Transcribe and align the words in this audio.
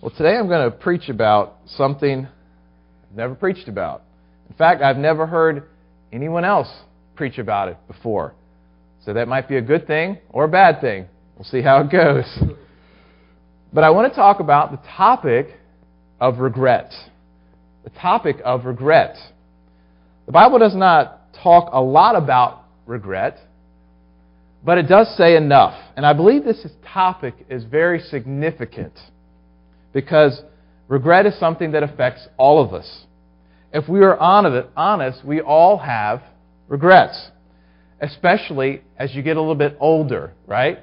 Well, 0.00 0.10
today 0.16 0.34
I'm 0.34 0.48
going 0.48 0.70
to 0.70 0.74
preach 0.74 1.10
about 1.10 1.58
something 1.76 2.26
I've 2.26 3.16
never 3.16 3.34
preached 3.34 3.68
about. 3.68 4.02
In 4.48 4.54
fact, 4.54 4.80
I've 4.80 4.96
never 4.96 5.26
heard 5.26 5.64
anyone 6.10 6.42
else 6.42 6.68
preach 7.16 7.36
about 7.36 7.68
it 7.68 7.76
before. 7.86 8.32
So 9.04 9.12
that 9.12 9.28
might 9.28 9.46
be 9.46 9.58
a 9.58 9.60
good 9.60 9.86
thing 9.86 10.16
or 10.30 10.44
a 10.44 10.48
bad 10.48 10.80
thing. 10.80 11.04
We'll 11.36 11.44
see 11.44 11.60
how 11.60 11.82
it 11.82 11.90
goes. 11.90 12.24
But 13.74 13.84
I 13.84 13.90
want 13.90 14.10
to 14.10 14.16
talk 14.16 14.40
about 14.40 14.70
the 14.70 14.78
topic 14.96 15.48
of 16.18 16.38
regret. 16.38 16.94
The 17.84 17.90
topic 17.90 18.36
of 18.42 18.64
regret. 18.64 19.16
The 20.24 20.32
Bible 20.32 20.58
does 20.58 20.74
not 20.74 21.34
talk 21.42 21.68
a 21.74 21.80
lot 21.80 22.16
about 22.16 22.64
regret, 22.86 23.36
but 24.64 24.78
it 24.78 24.88
does 24.88 25.14
say 25.18 25.36
enough. 25.36 25.78
And 25.94 26.06
I 26.06 26.14
believe 26.14 26.42
this 26.42 26.66
topic 26.90 27.34
is 27.50 27.64
very 27.64 28.00
significant 28.00 28.94
because 29.92 30.42
regret 30.88 31.26
is 31.26 31.38
something 31.38 31.72
that 31.72 31.82
affects 31.82 32.26
all 32.36 32.62
of 32.62 32.72
us. 32.74 33.06
If 33.72 33.88
we 33.88 34.00
are 34.00 34.16
honest, 34.18 35.24
we 35.24 35.40
all 35.40 35.78
have 35.78 36.22
regrets, 36.68 37.30
especially 38.00 38.82
as 38.96 39.14
you 39.14 39.22
get 39.22 39.36
a 39.36 39.40
little 39.40 39.54
bit 39.54 39.76
older, 39.80 40.32
right? 40.46 40.80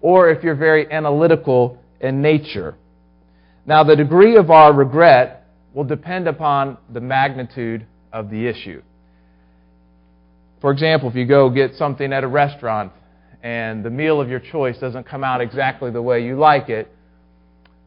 Or 0.00 0.30
if 0.30 0.44
you're 0.44 0.54
very 0.54 0.90
analytical 0.90 1.78
in 2.00 2.22
nature. 2.22 2.76
Now, 3.66 3.84
the 3.84 3.96
degree 3.96 4.36
of 4.36 4.50
our 4.50 4.72
regret 4.72 5.46
will 5.74 5.84
depend 5.84 6.28
upon 6.28 6.78
the 6.92 7.00
magnitude 7.00 7.86
of 8.12 8.30
the 8.30 8.46
issue. 8.46 8.82
For 10.60 10.72
example, 10.72 11.08
if 11.08 11.14
you 11.14 11.26
go 11.26 11.50
get 11.50 11.74
something 11.76 12.12
at 12.12 12.24
a 12.24 12.28
restaurant 12.28 12.92
and 13.42 13.84
the 13.84 13.90
meal 13.90 14.20
of 14.20 14.28
your 14.28 14.40
choice 14.40 14.78
doesn't 14.78 15.04
come 15.04 15.22
out 15.22 15.40
exactly 15.40 15.90
the 15.90 16.02
way 16.02 16.24
you 16.24 16.36
like 16.36 16.68
it, 16.68 16.90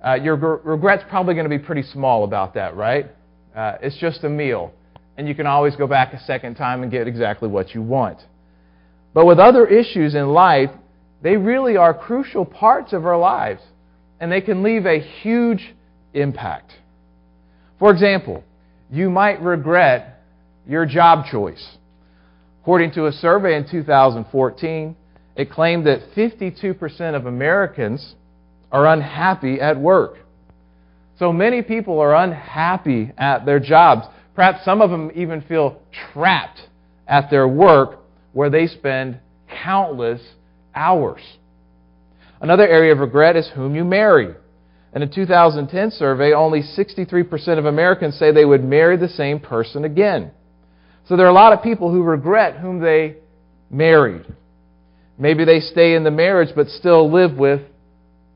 uh, 0.05 0.16
your 0.16 0.36
regret's 0.36 1.04
probably 1.10 1.34
going 1.34 1.50
to 1.50 1.58
be 1.58 1.64
pretty 1.64 1.84
small 1.84 2.23
about 2.23 2.54
that, 2.55 2.76
right? 2.76 3.07
Uh, 3.55 3.77
it's 3.82 3.98
just 3.98 4.24
a 4.24 4.30
meal, 4.30 4.74
and 5.18 5.27
you 5.27 5.35
can 5.35 5.46
always 5.46 5.76
go 5.76 5.88
back 5.88 6.13
a 6.13 6.20
second 6.21 6.55
time 6.55 6.84
and 6.84 6.91
get 6.91 7.08
exactly 7.08 7.48
what 7.48 7.76
you 7.76 7.82
want. 7.82 8.20
But 9.13 9.26
with 9.26 9.40
other 9.40 9.68
issues 9.68 10.16
in 10.16 10.30
life, 10.30 10.70
they 11.21 11.38
really 11.38 11.77
are 11.77 11.93
crucial 11.93 12.46
parts 12.46 12.93
of 12.93 13.05
our 13.05 13.18
lives, 13.18 13.62
and 14.20 14.32
they 14.32 14.41
can 14.41 14.63
leave 14.63 14.85
a 14.85 14.99
huge 14.99 15.74
impact. 16.13 16.71
For 17.77 17.91
example, 17.91 18.43
you 18.90 19.10
might 19.10 19.41
regret 19.41 20.21
your 20.68 20.86
job 20.86 21.26
choice. 21.32 21.77
According 22.62 22.91
to 22.93 23.08
a 23.08 23.12
survey 23.12 23.55
in 23.55 23.70
2014, 23.70 24.96
it 25.36 25.49
claimed 25.49 25.86
that 25.88 26.12
52% 26.15 27.15
of 27.15 27.26
Americans 27.26 28.15
are 28.72 28.88
unhappy 28.88 29.60
at 29.60 29.80
work. 29.80 30.18
So 31.20 31.32
many 31.32 31.62
people 31.62 32.00
are 32.00 32.16
unhappy 32.16 33.12
at 33.18 33.46
their 33.46 33.60
jobs. 33.60 34.08
Perhaps 34.36 34.66
some 34.66 34.82
of 34.82 34.90
them 34.90 35.12
even 35.14 35.41
feel 35.41 35.80
trapped 36.14 36.62
at 37.08 37.30
their 37.30 37.48
work 37.48 37.99
where 38.34 38.49
they 38.49 38.68
spend 38.68 39.20
countless 39.64 40.22
hours. 40.74 41.22
Another 42.40 42.68
area 42.68 42.94
of 42.94 42.99
regret 42.99 43.36
is 43.36 43.49
whom 43.54 43.76
you 43.76 43.84
marry. 43.84 44.34
In 44.94 45.04
a 45.04 45.08
2010 45.08 45.92
survey, 45.92 46.34
only 46.34 46.62
63% 46.62 47.60
of 47.60 47.66
Americans 47.66 48.18
say 48.18 48.32
they 48.32 48.46
would 48.46 48.64
marry 48.64 48.98
the 48.98 49.08
same 49.08 49.40
person 49.40 49.86
again. 49.86 50.32
So 51.08 51.16
there 51.16 51.26
are 51.26 51.30
a 51.30 51.34
lot 51.34 51.54
of 51.54 51.62
people 51.62 51.92
who 51.92 52.04
regret 52.04 52.60
whom 52.60 52.80
they 52.80 53.18
married. 53.70 54.26
Maybe 55.18 55.46
they 55.46 55.60
stay 55.60 55.94
in 55.94 56.04
the 56.04 56.12
marriage 56.12 56.49
but 56.55 56.68
still 56.68 57.12
live 57.12 57.38
with 57.38 57.62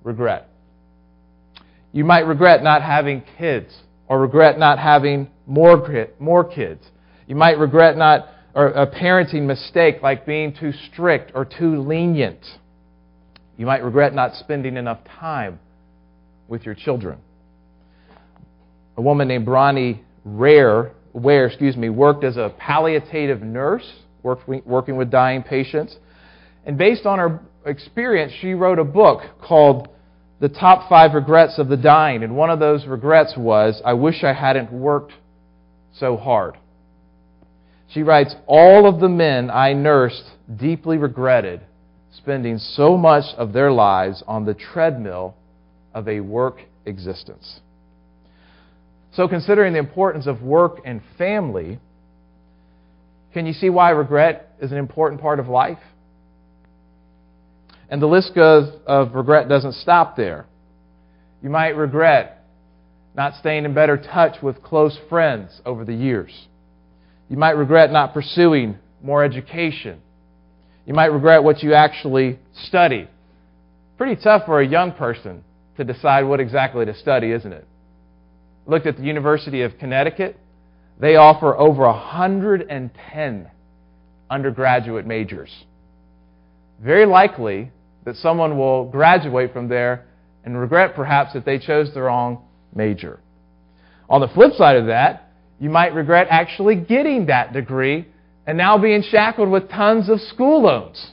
regret. 0.05 0.47
You 1.91 2.05
might 2.05 2.25
regret 2.25 2.63
not 2.63 2.81
having 2.81 3.23
kids 3.37 3.75
or 4.07 4.21
regret 4.21 4.57
not 4.57 4.79
having 4.79 5.27
more, 5.45 6.07
more 6.19 6.43
kids. 6.45 6.85
You 7.27 7.35
might 7.35 7.57
regret 7.57 7.97
not 7.97 8.29
or 8.53 8.67
a 8.67 8.87
parenting 8.87 9.45
mistake 9.45 10.01
like 10.01 10.25
being 10.25 10.55
too 10.57 10.71
strict 10.89 11.33
or 11.35 11.43
too 11.43 11.81
lenient. 11.81 12.39
You 13.57 13.65
might 13.65 13.83
regret 13.83 14.13
not 14.13 14.33
spending 14.35 14.77
enough 14.77 14.99
time 15.19 15.59
with 16.47 16.63
your 16.63 16.73
children. 16.73 17.17
A 18.95 19.01
woman 19.01 19.27
named 19.27 19.45
Bronnie 19.45 20.01
Rare, 20.23 20.93
Ware, 21.11 21.47
excuse 21.47 21.75
me, 21.75 21.89
worked 21.89 22.23
as 22.23 22.37
a 22.37 22.53
palliative 22.57 23.41
nurse, 23.41 23.85
working 24.23 24.95
with 24.95 25.11
dying 25.11 25.43
patients. 25.43 25.97
And 26.65 26.77
based 26.77 27.05
on 27.05 27.19
her 27.19 27.41
experience, 27.65 28.31
she 28.39 28.53
wrote 28.53 28.79
a 28.79 28.85
book 28.85 29.21
called 29.41 29.89
The 30.45 30.49
Top 30.49 30.87
Five 30.87 31.15
Regrets 31.15 31.57
of 31.57 31.69
the 31.69 31.75
Dying. 31.75 32.21
And 32.21 32.37
one 32.37 32.51
of 32.51 32.59
those 32.59 32.85
regrets 32.85 33.33
was, 33.35 33.81
I 33.83 33.93
wish 33.93 34.23
I 34.23 34.31
hadn't 34.31 34.71
worked 34.71 35.13
so 35.97 36.17
hard. 36.17 36.55
She 37.89 38.03
writes, 38.03 38.35
All 38.45 38.87
of 38.87 38.99
the 38.99 39.09
men 39.09 39.49
I 39.49 39.73
nursed 39.73 40.23
deeply 40.55 40.99
regretted 40.99 41.61
spending 42.15 42.59
so 42.59 42.95
much 42.95 43.23
of 43.37 43.53
their 43.53 43.71
lives 43.71 44.23
on 44.27 44.45
the 44.45 44.53
treadmill 44.53 45.33
of 45.95 46.07
a 46.07 46.19
work 46.19 46.59
existence. 46.85 47.61
So, 49.13 49.27
considering 49.27 49.73
the 49.73 49.79
importance 49.79 50.27
of 50.27 50.43
work 50.43 50.77
and 50.85 51.01
family, 51.17 51.79
can 53.33 53.47
you 53.47 53.53
see 53.53 53.71
why 53.71 53.89
regret 53.89 54.51
is 54.61 54.71
an 54.71 54.77
important 54.77 55.21
part 55.21 55.39
of 55.39 55.47
life? 55.47 55.79
And 57.89 58.01
the 58.01 58.07
list 58.07 58.37
of, 58.37 58.81
of 58.85 59.13
regret 59.13 59.47
doesn't 59.47 59.73
stop 59.73 60.15
there. 60.15 60.45
You 61.43 61.49
might 61.49 61.75
regret 61.75 62.43
not 63.15 63.35
staying 63.35 63.65
in 63.65 63.73
better 63.73 63.97
touch 63.97 64.41
with 64.41 64.61
close 64.61 64.97
friends 65.09 65.61
over 65.65 65.85
the 65.85 65.93
years. 65.93 66.47
You 67.29 67.37
might 67.37 67.51
regret 67.51 67.91
not 67.91 68.13
pursuing 68.13 68.77
more 69.01 69.23
education. 69.23 70.01
You 70.85 70.93
might 70.93 71.07
regret 71.07 71.43
what 71.43 71.63
you 71.63 71.73
actually 71.73 72.39
studied. 72.65 73.07
Pretty 73.97 74.21
tough 74.21 74.45
for 74.45 74.59
a 74.59 74.67
young 74.67 74.91
person 74.91 75.43
to 75.77 75.83
decide 75.83 76.23
what 76.23 76.39
exactly 76.39 76.85
to 76.85 76.93
study, 76.93 77.31
isn't 77.31 77.53
it? 77.53 77.65
Looked 78.65 78.85
at 78.85 78.97
the 78.97 79.03
University 79.03 79.61
of 79.61 79.77
Connecticut. 79.77 80.37
They 80.99 81.15
offer 81.15 81.55
over 81.55 81.83
110 81.83 83.51
undergraduate 84.29 85.05
majors. 85.05 85.51
Very 86.79 87.05
likely 87.05 87.71
that 88.05 88.15
someone 88.17 88.57
will 88.57 88.85
graduate 88.85 89.53
from 89.53 89.67
there 89.67 90.05
and 90.43 90.59
regret 90.59 90.95
perhaps 90.95 91.33
that 91.33 91.45
they 91.45 91.57
chose 91.57 91.93
the 91.93 92.01
wrong 92.01 92.43
major. 92.73 93.19
On 94.09 94.21
the 94.21 94.27
flip 94.27 94.53
side 94.53 94.77
of 94.77 94.87
that, 94.87 95.31
you 95.59 95.69
might 95.69 95.93
regret 95.93 96.27
actually 96.29 96.75
getting 96.75 97.27
that 97.27 97.53
degree 97.53 98.05
and 98.45 98.57
now 98.57 98.77
being 98.77 99.01
shackled 99.01 99.49
with 99.49 99.69
tons 99.69 100.09
of 100.09 100.19
school 100.21 100.61
loans. 100.61 101.11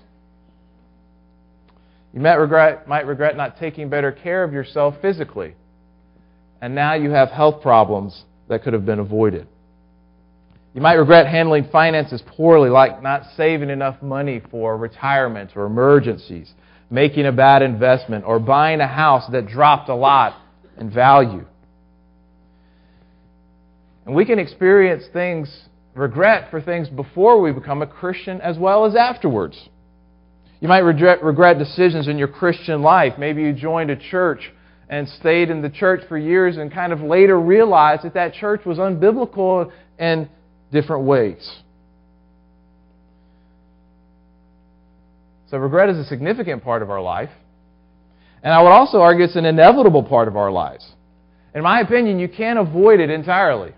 You 2.12 2.20
might 2.20 2.34
regret, 2.34 2.86
might 2.86 3.06
regret 3.06 3.36
not 3.36 3.58
taking 3.58 3.88
better 3.88 4.12
care 4.12 4.44
of 4.44 4.52
yourself 4.52 4.96
physically. 5.00 5.54
And 6.60 6.74
now 6.74 6.94
you 6.94 7.10
have 7.10 7.30
health 7.30 7.62
problems 7.62 8.24
that 8.48 8.62
could 8.62 8.74
have 8.74 8.84
been 8.84 8.98
avoided. 8.98 9.46
You 10.74 10.80
might 10.80 10.94
regret 10.94 11.26
handling 11.26 11.68
finances 11.70 12.22
poorly, 12.26 12.70
like 12.70 13.02
not 13.02 13.24
saving 13.36 13.68
enough 13.68 14.00
money 14.02 14.40
for 14.50 14.76
retirement 14.76 15.50
or 15.54 15.66
emergencies, 15.66 16.52
making 16.90 17.26
a 17.26 17.32
bad 17.32 17.62
investment, 17.62 18.24
or 18.26 18.38
buying 18.38 18.80
a 18.80 18.86
house 18.86 19.24
that 19.32 19.46
dropped 19.46 19.90
a 19.90 19.94
lot 19.94 20.34
in 20.78 20.90
value. 20.90 21.44
And 24.06 24.14
we 24.14 24.24
can 24.24 24.38
experience 24.38 25.04
things, 25.12 25.64
regret 25.94 26.50
for 26.50 26.60
things 26.60 26.88
before 26.88 27.40
we 27.40 27.52
become 27.52 27.82
a 27.82 27.86
Christian 27.86 28.40
as 28.40 28.58
well 28.58 28.86
as 28.86 28.96
afterwards. 28.96 29.68
You 30.60 30.68
might 30.68 30.78
regret, 30.78 31.22
regret 31.22 31.58
decisions 31.58 32.08
in 32.08 32.16
your 32.16 32.28
Christian 32.28 32.82
life. 32.82 33.14
Maybe 33.18 33.42
you 33.42 33.52
joined 33.52 33.90
a 33.90 33.96
church 33.96 34.52
and 34.88 35.08
stayed 35.08 35.50
in 35.50 35.60
the 35.60 35.70
church 35.70 36.02
for 36.08 36.16
years 36.16 36.56
and 36.56 36.72
kind 36.72 36.92
of 36.92 37.00
later 37.00 37.38
realized 37.38 38.04
that 38.04 38.14
that 38.14 38.34
church 38.34 38.64
was 38.64 38.78
unbiblical 38.78 39.70
in 39.98 40.28
different 40.72 41.04
ways. 41.04 41.62
So, 45.50 45.58
regret 45.58 45.90
is 45.90 45.98
a 45.98 46.04
significant 46.04 46.64
part 46.64 46.82
of 46.82 46.90
our 46.90 47.02
life. 47.02 47.30
And 48.42 48.52
I 48.52 48.62
would 48.62 48.70
also 48.70 48.98
argue 48.98 49.24
it's 49.24 49.36
an 49.36 49.44
inevitable 49.44 50.02
part 50.02 50.26
of 50.26 50.36
our 50.36 50.50
lives. 50.50 50.90
In 51.54 51.62
my 51.62 51.80
opinion, 51.80 52.18
you 52.18 52.28
can't 52.28 52.58
avoid 52.58 52.98
it 52.98 53.10
entirely. 53.10 53.72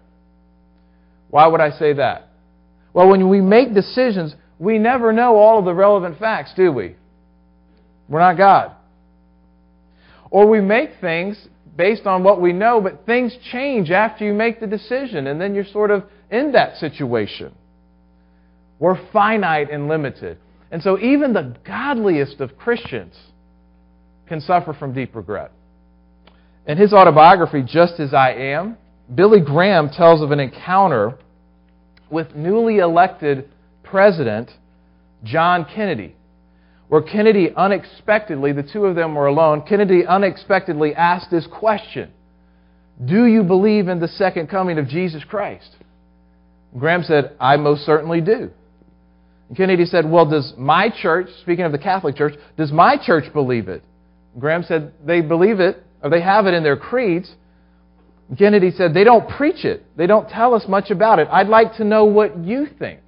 Why 1.29 1.49
would 1.49 1.61
I 1.61 1.71
say 1.71 1.95
that? 1.95 2.29
Well, 2.93 3.09
when 3.09 3.29
we 3.29 3.41
make 3.41 3.75
decisions, 3.75 4.35
we 4.59 4.79
never 4.79 5.13
know 5.13 5.37
all 5.37 5.59
of 5.59 5.65
the 5.65 5.75
relevant 5.75 6.19
facts, 6.19 6.53
do 6.55 6.71
we? 6.71 6.95
We're 8.09 8.21
not 8.21 8.37
God. 8.37 8.77
Or 10.31 10.49
we 10.49 10.61
make 10.61 10.91
things 11.01 11.49
based 11.77 12.07
on 12.07 12.23
what 12.23 12.41
we 12.41 12.53
know, 12.53 12.81
but 12.81 13.05
things 13.05 13.37
change 13.51 13.91
after 13.91 14.25
you 14.25 14.33
make 14.33 14.61
the 14.61 14.67
decision, 14.67 15.27
and 15.27 15.41
then 15.41 15.55
you're 15.55 15.65
sort 15.65 15.91
of 15.91 16.05
in 16.35 16.53
that 16.53 16.77
situation. 16.77 17.55
We're 18.81 18.99
finite 19.13 19.71
and 19.71 19.89
limited. 19.89 20.39
And 20.71 20.83
so 20.83 20.99
even 20.99 21.33
the 21.33 21.57
godliest 21.65 22.41
of 22.41 22.57
Christians 22.57 23.15
can 24.27 24.41
suffer 24.41 24.75
from 24.75 24.93
deep 24.93 25.15
regret. 25.15 25.53
In 26.67 26.77
his 26.77 26.93
autobiography, 26.93 27.63
Just 27.63 28.01
As 28.01 28.13
I 28.13 28.33
Am, 28.33 28.77
Billy 29.15 29.41
Graham 29.41 29.91
tells 29.91 30.23
of 30.23 30.33
an 30.33 30.41
encounter 30.41 31.17
with 32.11 32.35
newly 32.35 32.79
elected 32.79 33.49
President 33.85 34.51
John 35.23 35.67
Kennedy, 35.73 36.17
where 36.89 37.03
Kennedy 37.03 37.51
unexpectedly, 37.55 38.53
the 38.53 38.63
two 38.63 38.87
of 38.87 38.97
them 38.97 39.15
were 39.15 39.27
alone, 39.27 39.63
Kennedy 39.69 40.05
unexpectedly 40.05 40.95
asked 40.95 41.31
this 41.31 41.47
question 41.47 42.11
Do 43.05 43.27
you 43.27 43.45
believe 43.45 43.89
in 43.89 44.01
the 44.01 44.09
second 44.09 44.49
coming 44.49 44.79
of 44.79 44.89
Jesus 44.89 45.23
Christ? 45.23 45.77
Graham 46.79 47.03
said, 47.03 47.37
I 47.39 47.57
most 47.57 47.83
certainly 47.85 48.21
do. 48.21 48.51
And 49.49 49.57
Kennedy 49.57 49.85
said, 49.85 50.09
Well, 50.09 50.29
does 50.29 50.55
my 50.57 50.91
church, 50.91 51.29
speaking 51.43 51.65
of 51.65 51.73
the 51.73 51.79
Catholic 51.79 52.17
Church, 52.17 52.35
does 52.57 52.73
my 52.73 52.97
church 53.01 53.33
believe 53.33 53.69
it? 53.69 53.83
Graham 54.39 54.65
said, 54.65 54.93
They 55.05 55.21
believe 55.21 55.61
it, 55.61 55.83
or 56.03 56.11
they 56.11 56.21
have 56.21 56.47
it 56.47 56.55
in 56.55 56.63
their 56.63 56.77
creeds. 56.77 57.33
Kennedy 58.39 58.71
said, 58.71 58.95
They 58.95 59.05
don't 59.05 59.29
preach 59.29 59.65
it. 59.65 59.85
They 59.97 60.07
don't 60.07 60.29
tell 60.29 60.55
us 60.55 60.65
much 60.69 60.91
about 60.91 61.19
it. 61.19 61.29
I'd 61.31 61.49
like 61.49 61.77
to 61.77 61.85
know 61.85 62.05
what 62.05 62.37
you 62.39 62.67
think. 62.79 63.01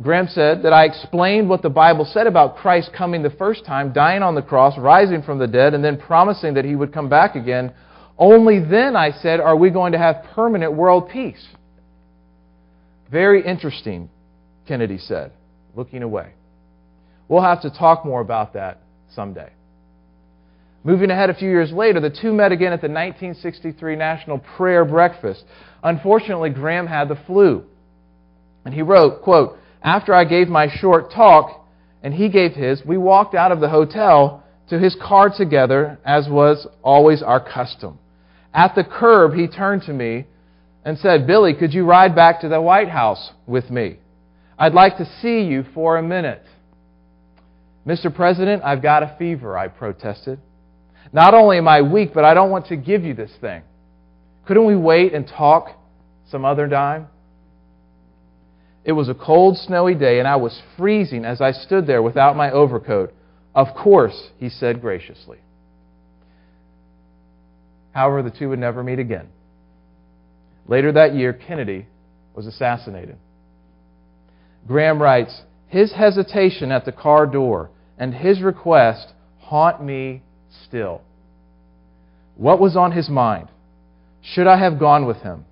Graham 0.00 0.28
said 0.28 0.62
that 0.62 0.72
I 0.72 0.84
explained 0.84 1.48
what 1.48 1.60
the 1.60 1.70
Bible 1.70 2.04
said 2.04 2.28
about 2.28 2.56
Christ 2.56 2.90
coming 2.96 3.22
the 3.22 3.30
first 3.30 3.66
time, 3.66 3.92
dying 3.92 4.22
on 4.22 4.36
the 4.36 4.42
cross, 4.42 4.78
rising 4.78 5.22
from 5.22 5.40
the 5.40 5.46
dead, 5.48 5.74
and 5.74 5.84
then 5.84 5.98
promising 5.98 6.54
that 6.54 6.64
he 6.64 6.76
would 6.76 6.92
come 6.92 7.08
back 7.08 7.34
again. 7.34 7.72
Only 8.16 8.60
then, 8.60 8.94
I 8.94 9.10
said, 9.10 9.40
are 9.40 9.56
we 9.56 9.70
going 9.70 9.92
to 9.92 9.98
have 9.98 10.24
permanent 10.34 10.72
world 10.72 11.10
peace. 11.10 11.44
Very 13.10 13.44
interesting, 13.44 14.10
Kennedy 14.66 14.98
said, 14.98 15.32
looking 15.74 16.02
away. 16.02 16.32
We'll 17.28 17.42
have 17.42 17.62
to 17.62 17.70
talk 17.70 18.04
more 18.04 18.20
about 18.20 18.54
that 18.54 18.80
someday. 19.14 19.50
Moving 20.84 21.10
ahead 21.10 21.28
a 21.28 21.34
few 21.34 21.50
years 21.50 21.72
later, 21.72 22.00
the 22.00 22.10
two 22.10 22.32
met 22.32 22.52
again 22.52 22.72
at 22.72 22.80
the 22.80 22.88
1963 22.88 23.96
National 23.96 24.38
Prayer 24.38 24.84
Breakfast. 24.84 25.44
Unfortunately, 25.82 26.50
Graham 26.50 26.86
had 26.86 27.08
the 27.08 27.18
flu. 27.26 27.64
And 28.64 28.72
he 28.72 28.82
wrote, 28.82 29.22
quote, 29.22 29.58
After 29.82 30.14
I 30.14 30.24
gave 30.24 30.48
my 30.48 30.68
short 30.68 31.10
talk 31.10 31.66
and 32.02 32.14
he 32.14 32.28
gave 32.28 32.52
his, 32.52 32.82
we 32.84 32.96
walked 32.96 33.34
out 33.34 33.52
of 33.52 33.60
the 33.60 33.68
hotel 33.68 34.44
to 34.68 34.78
his 34.78 34.96
car 35.02 35.30
together, 35.34 35.98
as 36.04 36.28
was 36.28 36.66
always 36.82 37.22
our 37.22 37.40
custom. 37.40 37.98
At 38.54 38.74
the 38.74 38.84
curb, 38.84 39.34
he 39.34 39.48
turned 39.48 39.82
to 39.82 39.92
me 39.92 40.26
and 40.88 40.98
said, 40.98 41.26
Billy, 41.26 41.52
could 41.52 41.74
you 41.74 41.84
ride 41.84 42.14
back 42.14 42.40
to 42.40 42.48
the 42.48 42.58
White 42.58 42.88
House 42.88 43.32
with 43.46 43.68
me? 43.68 43.98
I'd 44.58 44.72
like 44.72 44.96
to 44.96 45.04
see 45.20 45.42
you 45.42 45.66
for 45.74 45.98
a 45.98 46.02
minute. 46.02 46.42
Mr. 47.86 48.12
President, 48.12 48.62
I've 48.64 48.80
got 48.80 49.02
a 49.02 49.14
fever, 49.18 49.58
I 49.58 49.68
protested. 49.68 50.40
Not 51.12 51.34
only 51.34 51.58
am 51.58 51.68
I 51.68 51.82
weak, 51.82 52.14
but 52.14 52.24
I 52.24 52.32
don't 52.32 52.50
want 52.50 52.68
to 52.68 52.76
give 52.76 53.04
you 53.04 53.12
this 53.12 53.30
thing. 53.38 53.64
Couldn't 54.46 54.64
we 54.64 54.76
wait 54.76 55.12
and 55.12 55.28
talk 55.28 55.78
some 56.30 56.46
other 56.46 56.66
time? 56.66 57.08
It 58.82 58.92
was 58.92 59.10
a 59.10 59.14
cold, 59.14 59.58
snowy 59.58 59.94
day, 59.94 60.20
and 60.20 60.26
I 60.26 60.36
was 60.36 60.58
freezing 60.78 61.26
as 61.26 61.42
I 61.42 61.52
stood 61.52 61.86
there 61.86 62.00
without 62.00 62.34
my 62.34 62.50
overcoat. 62.50 63.12
Of 63.54 63.74
course, 63.76 64.30
he 64.38 64.48
said 64.48 64.80
graciously. 64.80 65.36
However, 67.92 68.22
the 68.22 68.30
two 68.30 68.48
would 68.48 68.58
never 68.58 68.82
meet 68.82 68.98
again. 68.98 69.28
Later 70.68 70.92
that 70.92 71.14
year, 71.14 71.32
Kennedy 71.32 71.86
was 72.34 72.46
assassinated. 72.46 73.16
Graham 74.66 75.00
writes 75.00 75.42
His 75.66 75.92
hesitation 75.92 76.70
at 76.70 76.84
the 76.84 76.92
car 76.92 77.26
door 77.26 77.70
and 77.98 78.14
his 78.14 78.40
request 78.40 79.12
haunt 79.38 79.82
me 79.82 80.22
still. 80.66 81.02
What 82.36 82.60
was 82.60 82.76
on 82.76 82.92
his 82.92 83.08
mind? 83.08 83.48
Should 84.22 84.46
I 84.46 84.58
have 84.58 84.78
gone 84.78 85.06
with 85.06 85.16
him? 85.18 85.44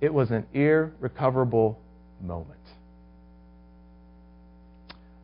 It 0.00 0.12
was 0.12 0.30
an 0.30 0.46
irrecoverable 0.52 1.78
moment. 2.20 2.58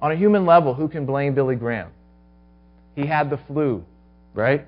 On 0.00 0.12
a 0.12 0.16
human 0.16 0.46
level, 0.46 0.74
who 0.74 0.88
can 0.88 1.06
blame 1.06 1.34
Billy 1.34 1.56
Graham? 1.56 1.90
He 2.94 3.06
had 3.06 3.30
the 3.30 3.38
flu, 3.48 3.84
right? 4.34 4.66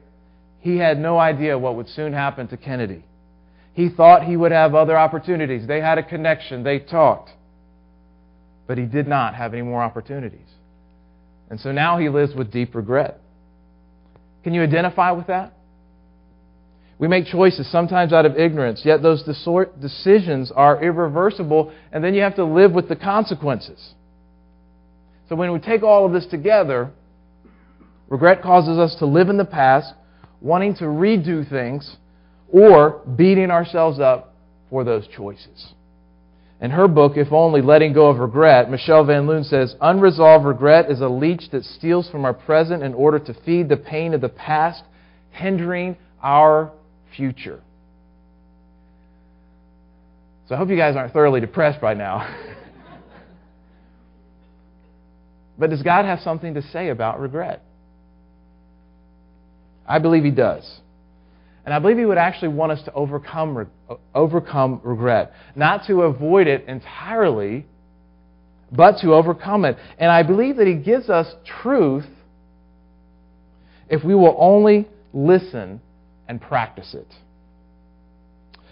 He 0.61 0.77
had 0.77 0.99
no 0.99 1.19
idea 1.19 1.59
what 1.59 1.77
would 1.77 1.89
soon 1.89 2.13
happen 2.13 2.49
to 2.49 2.57
Kennedy. 2.57 3.05
He 3.75 3.89
thought 3.89 4.25
he 4.25 4.37
would 4.37 4.53
have 4.53 4.75
other 4.75 4.97
opportunities. 4.97 5.67
They 5.67 5.81
had 5.81 5.99
a 5.99 6.03
connection, 6.03 6.63
they 6.65 6.79
talked. 6.81 7.31
But 8.67 8.77
he 8.77 8.85
did 8.85 9.07
not 9.07 9.35
have 9.35 9.55
any 9.55 9.63
more 9.63 9.83
opportunities. 9.83 10.41
And 11.49 11.59
so 11.61 11.73
now 11.73 11.99
he 11.99 12.09
lives 12.09 12.35
with 12.35 12.53
deep 12.53 12.75
regret. 12.75 13.21
Can 14.45 14.53
you 14.53 14.63
identify 14.63 15.13
with 15.13 15.29
that? 15.29 15.53
We 16.99 17.07
make 17.07 17.27
choices 17.27 17.71
sometimes 17.71 18.13
out 18.13 18.27
of 18.27 18.37
ignorance, 18.37 18.83
yet 18.85 19.03
those 19.03 19.23
decisions 19.23 20.51
are 20.51 20.83
irreversible, 20.83 21.73
and 21.93 22.03
then 22.03 22.13
you 22.13 22.23
have 22.23 22.35
to 22.37 22.45
live 22.45 22.73
with 22.73 22.89
the 22.89 22.97
consequences. 22.97 23.95
So 25.29 25.37
when 25.37 25.53
we 25.53 25.61
take 25.61 25.85
all 25.85 26.07
of 26.07 26.13
this 26.13 26.27
together, 26.27 26.91
regret 28.09 28.43
causes 28.43 28.79
us 28.79 28.97
to 28.97 29.07
live 29.07 29.29
in 29.29 29.37
the 29.37 29.45
past, 29.45 29.95
wanting 30.41 30.75
to 30.77 30.85
redo 30.85 31.49
things 31.49 31.97
or 32.51 33.03
beating 33.17 33.51
ourselves 33.51 34.01
up 34.01 34.35
for 34.71 34.85
those 34.85 35.07
choices. 35.09 35.73
In 36.61 36.73
her 36.73 36.89
book, 36.89 37.13
If 37.17 37.33
Only 37.33 37.63
Letting 37.63 37.93
Go 37.93 38.09
of 38.09 38.19
Regret, 38.19 38.69
Michelle 38.69 39.05
Van 39.05 39.27
Loon 39.27 39.45
says 39.45 39.77
Unresolved 39.81 40.45
regret 40.45 40.91
is 40.91 41.01
a 41.01 41.09
leech 41.09 41.51
that 41.53 41.65
steals 41.65 42.11
from 42.11 42.25
our 42.25 42.35
present 42.35 42.83
in 42.83 42.95
order 42.95 43.21
to 43.21 43.35
feed 43.45 43.69
the 43.69 43.77
pain 43.77 44.13
of 44.13 44.21
the 44.21 44.29
past, 44.29 44.83
hindering 45.31 45.97
our 46.21 46.73
future. 47.17 47.61
So 50.49 50.55
I 50.55 50.59
hope 50.59 50.69
you 50.69 50.77
guys 50.77 50.97
aren't 50.97 51.13
thoroughly 51.13 51.41
depressed 51.41 51.81
right 51.81 51.97
now. 51.97 52.27
but 55.59 55.71
does 55.71 55.83
God 55.83 56.07
have 56.07 56.21
something 56.21 56.55
to 56.55 56.63
say 56.63 56.89
about 56.89 57.21
regret? 57.21 57.63
I 59.87 60.01
believe 60.01 60.25
He 60.25 60.33
does. 60.33 60.81
And 61.69 61.75
I 61.75 61.81
believe 61.81 61.99
He 61.99 62.07
would 62.07 62.17
actually 62.17 62.49
want 62.49 62.73
us 62.73 62.83
to 62.87 62.93
overcome, 62.95 63.71
overcome 64.15 64.81
regret. 64.83 65.35
Not 65.55 65.87
to 65.89 66.01
avoid 66.01 66.47
it 66.47 66.67
entirely, 66.67 67.67
but 68.73 69.03
to 69.03 69.13
overcome 69.13 69.67
it. 69.67 69.77
And 69.99 70.11
I 70.11 70.23
believe 70.23 70.57
that 70.57 70.67
He 70.67 70.77
gives 70.77 71.11
us 71.11 71.27
truth 71.63 72.07
if 73.91 74.03
we 74.03 74.15
will 74.15 74.35
only 74.39 74.89
listen 75.13 75.83
and 76.27 76.41
practice 76.41 76.95
it. 76.95 77.13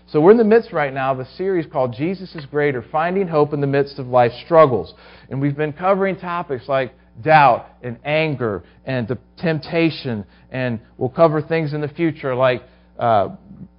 So 0.07 0.23
we're 0.23 0.31
in 0.31 0.39
the 0.39 0.45
midst 0.45 0.73
right 0.73 0.95
now 0.95 1.13
of 1.13 1.21
a 1.21 1.27
series 1.35 1.67
called 1.71 1.93
Jesus 1.93 2.35
is 2.35 2.47
Greater 2.47 2.83
Finding 2.91 3.29
Hope 3.29 3.53
in 3.53 3.61
the 3.61 3.67
Midst 3.67 3.99
of 3.99 4.07
Life's 4.07 4.41
Struggles. 4.47 4.95
And 5.29 5.39
we've 5.39 5.55
been 5.55 5.75
covering 5.75 6.17
topics 6.17 6.67
like 6.67 6.95
doubt 7.23 7.67
and 7.83 7.99
anger 8.07 8.65
and 8.87 9.19
temptation, 9.37 10.25
and 10.51 10.81
we'll 10.97 11.11
cover 11.11 11.43
things 11.43 11.75
in 11.75 11.83
the 11.83 11.89
future 11.89 12.35
like 12.35 12.63
uh, 12.99 13.29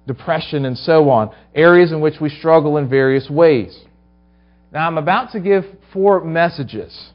depression, 0.06 0.64
and 0.64 0.76
so 0.76 1.10
on, 1.10 1.34
areas 1.54 1.92
in 1.92 2.00
which 2.00 2.20
we 2.20 2.28
struggle 2.28 2.76
in 2.76 2.88
various 2.88 3.28
ways. 3.28 3.78
Now, 4.72 4.86
I'm 4.86 4.98
about 4.98 5.32
to 5.32 5.40
give 5.40 5.64
four 5.92 6.24
messages 6.24 7.10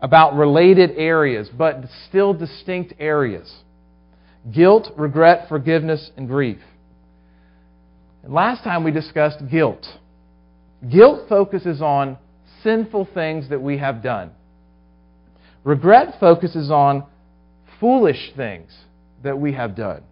about 0.00 0.34
related 0.36 0.92
areas, 0.96 1.48
but 1.56 1.84
still 2.08 2.34
distinct 2.34 2.94
areas 2.98 3.52
guilt, 4.52 4.92
regret, 4.96 5.48
forgiveness, 5.48 6.10
and 6.16 6.28
grief. 6.28 6.58
Last 8.22 8.64
time 8.64 8.84
we 8.84 8.90
discussed 8.90 9.38
guilt. 9.50 9.84
Guilt 10.90 11.28
focuses 11.28 11.80
on 11.80 12.18
sinful 12.62 13.08
things 13.14 13.48
that 13.50 13.60
we 13.60 13.78
have 13.78 14.02
done. 14.02 14.30
Regret 15.64 16.14
focuses 16.20 16.70
on 16.70 17.04
foolish 17.80 18.32
things 18.36 18.76
that 19.22 19.38
we 19.38 19.52
have 19.52 19.74
done. 19.74 20.02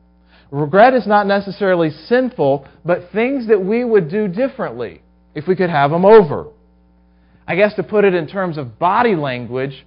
Regret 0.50 0.94
is 0.94 1.06
not 1.06 1.26
necessarily 1.26 1.90
sinful, 1.90 2.66
but 2.84 3.10
things 3.12 3.48
that 3.48 3.64
we 3.64 3.84
would 3.84 4.08
do 4.10 4.28
differently 4.28 5.02
if 5.34 5.46
we 5.46 5.56
could 5.56 5.70
have 5.70 5.90
them 5.90 6.04
over. 6.04 6.46
I 7.46 7.56
guess 7.56 7.74
to 7.74 7.82
put 7.82 8.04
it 8.04 8.14
in 8.14 8.26
terms 8.26 8.56
of 8.56 8.78
body 8.78 9.16
language, 9.16 9.84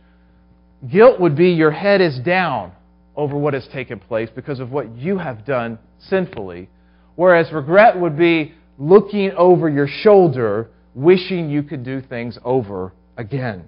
guilt 0.91 1.19
would 1.19 1.35
be 1.35 1.49
your 1.49 1.71
head 1.71 2.01
is 2.01 2.19
down 2.19 2.71
over 3.15 3.35
what 3.37 3.53
has 3.53 3.67
taken 3.69 3.99
place 3.99 4.29
because 4.33 4.59
of 4.59 4.71
what 4.71 4.95
you 4.95 5.17
have 5.17 5.45
done 5.45 5.79
sinfully, 5.99 6.69
whereas 7.15 7.51
regret 7.51 7.99
would 7.99 8.17
be 8.17 8.53
looking 8.77 9.31
over 9.31 9.69
your 9.69 9.87
shoulder, 9.87 10.69
wishing 10.93 11.49
you 11.49 11.63
could 11.63 11.83
do 11.83 11.99
things 11.99 12.37
over 12.43 12.93
again. 13.17 13.65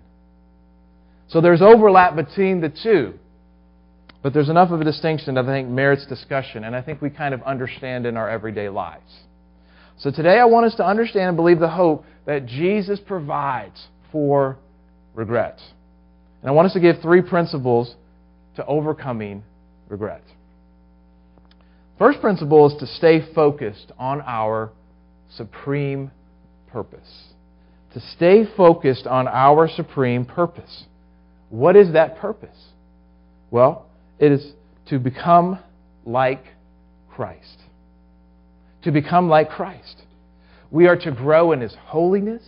So 1.28 1.42
there's 1.42 1.62
overlap 1.62 2.16
between 2.16 2.62
the 2.62 2.70
two. 2.70 3.14
But 4.22 4.34
there's 4.34 4.50
enough 4.50 4.72
of 4.72 4.82
a 4.82 4.84
distinction 4.84 5.36
that 5.36 5.46
I 5.46 5.48
think 5.48 5.70
merits 5.70 6.06
discussion, 6.06 6.66
and 6.66 6.76
I 6.76 6.82
think 6.82 7.02
we 7.02 7.10
kind 7.10 7.34
of 7.34 7.42
understand 7.44 8.06
in 8.06 8.18
our 8.18 8.30
everyday 8.30 8.68
lives. 8.70 9.12
So 9.98 10.12
today 10.12 10.40
I 10.40 10.46
want 10.46 10.66
us 10.66 10.76
to 10.76 10.86
understand 10.86 11.30
and 11.30 11.38
believe 11.38 11.60
the 11.60 11.70
hope 11.70 12.04
that 12.26 12.46
Jesus 12.46 13.00
provides 13.00 13.88
for 14.12 14.58
regret. 15.14 15.60
And 16.42 16.50
I 16.50 16.54
want 16.54 16.68
us 16.68 16.74
to 16.74 16.80
give 16.80 17.02
three 17.02 17.22
principles 17.22 17.96
to 18.56 18.66
overcoming 18.66 19.44
regret. 19.88 20.24
First 21.98 22.22
principle 22.22 22.68
is 22.68 22.80
to 22.80 22.88
stay 22.88 23.22
focused 23.34 23.92
on 23.98 24.22
our 24.22 24.72
supreme 25.36 26.12
purpose. 26.72 27.26
To 27.94 28.00
stay 28.16 28.46
focused 28.56 29.06
on 29.06 29.28
our 29.28 29.68
supreme 29.68 30.26
purpose. 30.26 30.86
What 31.50 31.76
is 31.76 31.94
that 31.94 32.18
purpose? 32.20 32.56
Well, 33.52 33.89
it 34.20 34.32
is 34.32 34.52
to 34.90 35.00
become 35.00 35.60
like 36.06 36.44
Christ. 37.10 37.58
To 38.84 38.92
become 38.92 39.30
like 39.30 39.50
Christ. 39.50 40.04
We 40.72 40.88
are 40.88 40.98
to 40.98 41.12
grow 41.12 41.52
in 41.52 41.62
His 41.62 41.76
holiness, 41.86 42.44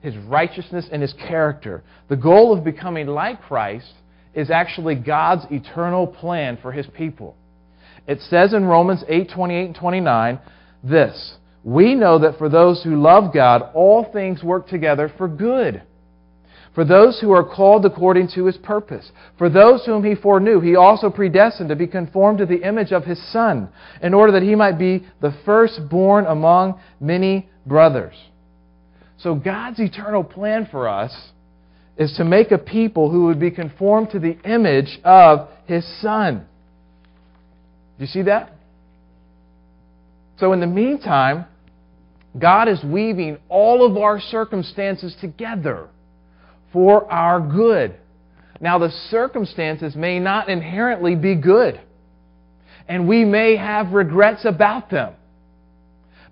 His 0.00 0.16
righteousness, 0.16 0.86
and 0.92 1.02
His 1.02 1.14
character. 1.14 1.82
The 2.08 2.16
goal 2.16 2.56
of 2.56 2.64
becoming 2.64 3.06
like 3.06 3.42
Christ 3.42 3.92
is 4.34 4.50
actually 4.50 4.94
God's 4.94 5.44
eternal 5.50 6.06
plan 6.06 6.58
for 6.60 6.72
His 6.72 6.86
people. 6.86 7.36
It 8.06 8.20
says 8.20 8.52
in 8.52 8.64
Romans 8.64 9.02
8 9.08 9.30
28 9.34 9.64
and 9.64 9.74
29 9.74 10.38
this 10.82 11.36
We 11.62 11.94
know 11.94 12.18
that 12.18 12.38
for 12.38 12.48
those 12.48 12.82
who 12.82 13.00
love 13.00 13.32
God, 13.32 13.70
all 13.74 14.04
things 14.12 14.42
work 14.42 14.68
together 14.68 15.12
for 15.16 15.28
good. 15.28 15.82
For 16.74 16.84
those 16.84 17.20
who 17.20 17.30
are 17.30 17.44
called 17.44 17.86
according 17.86 18.28
to 18.34 18.46
his 18.46 18.56
purpose. 18.56 19.12
For 19.38 19.48
those 19.48 19.86
whom 19.86 20.02
he 20.02 20.16
foreknew, 20.16 20.58
he 20.58 20.74
also 20.74 21.08
predestined 21.08 21.68
to 21.68 21.76
be 21.76 21.86
conformed 21.86 22.38
to 22.38 22.46
the 22.46 22.66
image 22.66 22.90
of 22.90 23.04
his 23.04 23.22
Son, 23.32 23.68
in 24.02 24.12
order 24.12 24.32
that 24.32 24.42
he 24.42 24.56
might 24.56 24.76
be 24.76 25.06
the 25.20 25.32
firstborn 25.44 26.26
among 26.26 26.80
many 27.00 27.48
brothers. 27.64 28.14
So 29.18 29.36
God's 29.36 29.78
eternal 29.78 30.24
plan 30.24 30.66
for 30.68 30.88
us 30.88 31.14
is 31.96 32.12
to 32.16 32.24
make 32.24 32.50
a 32.50 32.58
people 32.58 33.08
who 33.08 33.26
would 33.26 33.38
be 33.38 33.52
conformed 33.52 34.10
to 34.10 34.18
the 34.18 34.36
image 34.44 34.98
of 35.04 35.48
his 35.66 35.86
Son. 36.00 36.44
Do 37.98 38.04
you 38.04 38.08
see 38.08 38.22
that? 38.22 38.52
So, 40.38 40.52
in 40.52 40.58
the 40.58 40.66
meantime, 40.66 41.46
God 42.36 42.66
is 42.66 42.82
weaving 42.82 43.38
all 43.48 43.86
of 43.88 43.96
our 43.96 44.20
circumstances 44.20 45.14
together 45.20 45.88
for 46.74 47.10
our 47.10 47.40
good. 47.40 47.94
Now, 48.60 48.78
the 48.78 48.90
circumstances 48.90 49.94
may 49.94 50.18
not 50.18 50.48
inherently 50.48 51.14
be 51.14 51.36
good, 51.36 51.80
and 52.88 53.08
we 53.08 53.24
may 53.24 53.56
have 53.56 53.92
regrets 53.92 54.44
about 54.44 54.90
them. 54.90 55.14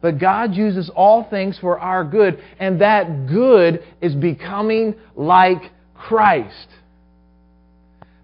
But 0.00 0.18
God 0.18 0.52
uses 0.52 0.90
all 0.90 1.22
things 1.30 1.56
for 1.60 1.78
our 1.78 2.04
good, 2.04 2.42
and 2.58 2.80
that 2.80 3.28
good 3.28 3.84
is 4.00 4.16
becoming 4.16 4.96
like 5.14 5.70
Christ. 5.94 6.68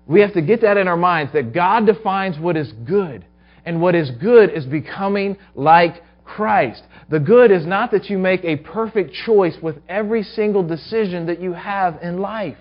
We 0.07 0.21
have 0.21 0.33
to 0.33 0.43
get 0.43 0.63
that 0.63 0.77
in 0.77 0.89
our 0.89 0.97
minds 0.97 1.33
that 1.35 1.53
God 1.53 1.87
defines 1.87 2.37
what 2.37 2.57
is 2.57 2.73
good, 2.85 3.25
and 3.65 3.81
what 3.81 3.95
is 3.95 4.11
good 4.11 4.51
is 4.51 4.67
becoming 4.67 5.37
like 5.55 6.03
Christ. 6.29 6.83
The 7.09 7.19
good 7.19 7.51
is 7.51 7.67
not 7.67 7.91
that 7.91 8.11
you 8.11 8.19
make 8.19 8.45
a 8.45 8.57
perfect 8.57 9.13
choice 9.27 9.57
with 9.63 9.77
every 9.89 10.23
single 10.23 10.63
decision 10.63 11.27
that 11.27 11.41
you 11.41 11.53
have 11.55 11.99
in 12.03 12.19
life. 12.19 12.59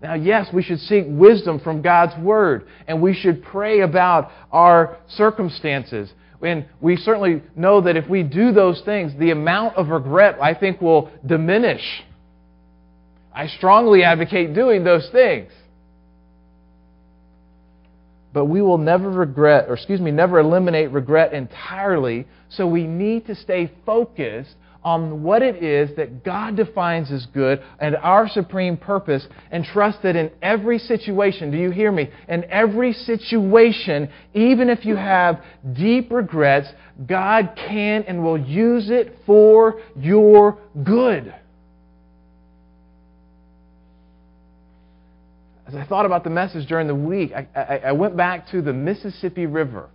Now, 0.00 0.14
yes, 0.14 0.46
we 0.52 0.62
should 0.62 0.78
seek 0.80 1.06
wisdom 1.08 1.58
from 1.58 1.82
God's 1.82 2.16
Word, 2.22 2.68
and 2.86 3.02
we 3.02 3.14
should 3.14 3.42
pray 3.42 3.80
about 3.80 4.30
our 4.52 4.98
circumstances. 5.08 6.12
And 6.40 6.66
we 6.80 6.96
certainly 6.96 7.42
know 7.56 7.80
that 7.80 7.96
if 7.96 8.08
we 8.08 8.22
do 8.22 8.52
those 8.52 8.80
things, 8.82 9.12
the 9.18 9.32
amount 9.32 9.76
of 9.76 9.88
regret, 9.88 10.38
I 10.40 10.54
think, 10.54 10.80
will 10.80 11.10
diminish. 11.26 11.82
I 13.34 13.48
strongly 13.48 14.04
advocate 14.04 14.54
doing 14.54 14.84
those 14.84 15.08
things 15.10 15.50
but 18.32 18.46
we 18.46 18.62
will 18.62 18.78
never 18.78 19.10
regret, 19.10 19.68
or 19.68 19.74
excuse 19.74 20.00
me, 20.00 20.10
never 20.10 20.38
eliminate 20.38 20.90
regret 20.90 21.32
entirely. 21.32 22.26
So 22.50 22.66
we 22.66 22.86
need 22.86 23.26
to 23.26 23.34
stay 23.34 23.72
focused 23.86 24.54
on 24.84 25.22
what 25.22 25.42
it 25.42 25.62
is 25.62 25.96
that 25.96 26.24
God 26.24 26.56
defines 26.56 27.10
as 27.10 27.26
good 27.26 27.62
and 27.80 27.96
our 27.96 28.28
supreme 28.28 28.76
purpose, 28.76 29.26
and 29.50 29.64
trust 29.64 30.02
that 30.02 30.16
in 30.16 30.30
every 30.40 30.78
situation, 30.78 31.50
do 31.50 31.58
you 31.58 31.70
hear 31.70 31.90
me? 31.90 32.08
In 32.28 32.44
every 32.44 32.92
situation, 32.92 34.08
even 34.34 34.70
if 34.70 34.84
you 34.84 34.96
have 34.96 35.42
deep 35.72 36.12
regrets, 36.12 36.68
God 37.06 37.54
can 37.56 38.04
and 38.04 38.22
will 38.22 38.38
use 38.38 38.88
it 38.88 39.16
for 39.26 39.80
your 39.96 40.58
good. 40.84 41.34
As 45.68 45.74
I 45.74 45.84
thought 45.84 46.06
about 46.06 46.24
the 46.24 46.30
message 46.30 46.66
during 46.66 46.86
the 46.86 46.94
week, 46.94 47.32
I, 47.32 47.46
I, 47.54 47.76
I, 47.88 47.92
went 47.92 48.16
back 48.16 48.48
to 48.52 48.62
the 48.62 48.72
Mississippi 48.72 49.44
River. 49.44 49.90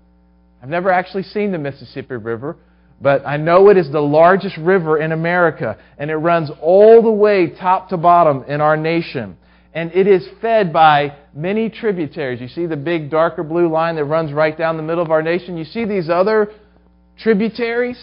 I've 0.62 0.70
never 0.70 0.92
actually 0.92 1.24
seen 1.24 1.51
the 1.51 1.58
Mississippi 1.58 2.15
River, 2.15 2.58
but 3.01 3.25
I 3.25 3.38
know 3.38 3.70
it 3.70 3.77
is 3.77 3.92
the 3.92 4.00
largest 4.00 4.56
river 4.58 5.00
in 5.00 5.12
America, 5.12 5.80
and 5.98 6.12
it 6.12 6.15
runs 6.15 6.51
all 6.62 7.01
the 7.01 7.12
way 7.12 7.50
top 7.50 7.89
to 7.89 7.98
bottom 7.98 8.44
in 8.44 8.62
our 8.62 8.77
nation. 8.77 9.36
And 9.74 9.92
it 9.96 10.06
is 10.06 10.27
fed 10.42 10.72
by 10.72 11.18
many 11.34 11.72
tributaries. 11.72 12.39
You 12.39 12.48
see 12.50 12.68
the 12.68 12.77
big 12.77 13.10
darker 13.10 13.42
blue 13.42 13.68
line 13.68 13.96
that 13.96 14.06
runs 14.06 14.32
right 14.32 14.56
down 14.56 14.77
the 14.77 14.84
middle 14.84 15.03
of 15.03 15.10
our 15.10 15.24
nation? 15.24 15.58
You 15.58 15.65
see 15.65 15.86
these 15.86 16.08
other 16.08 16.51
tributaries? 17.18 17.98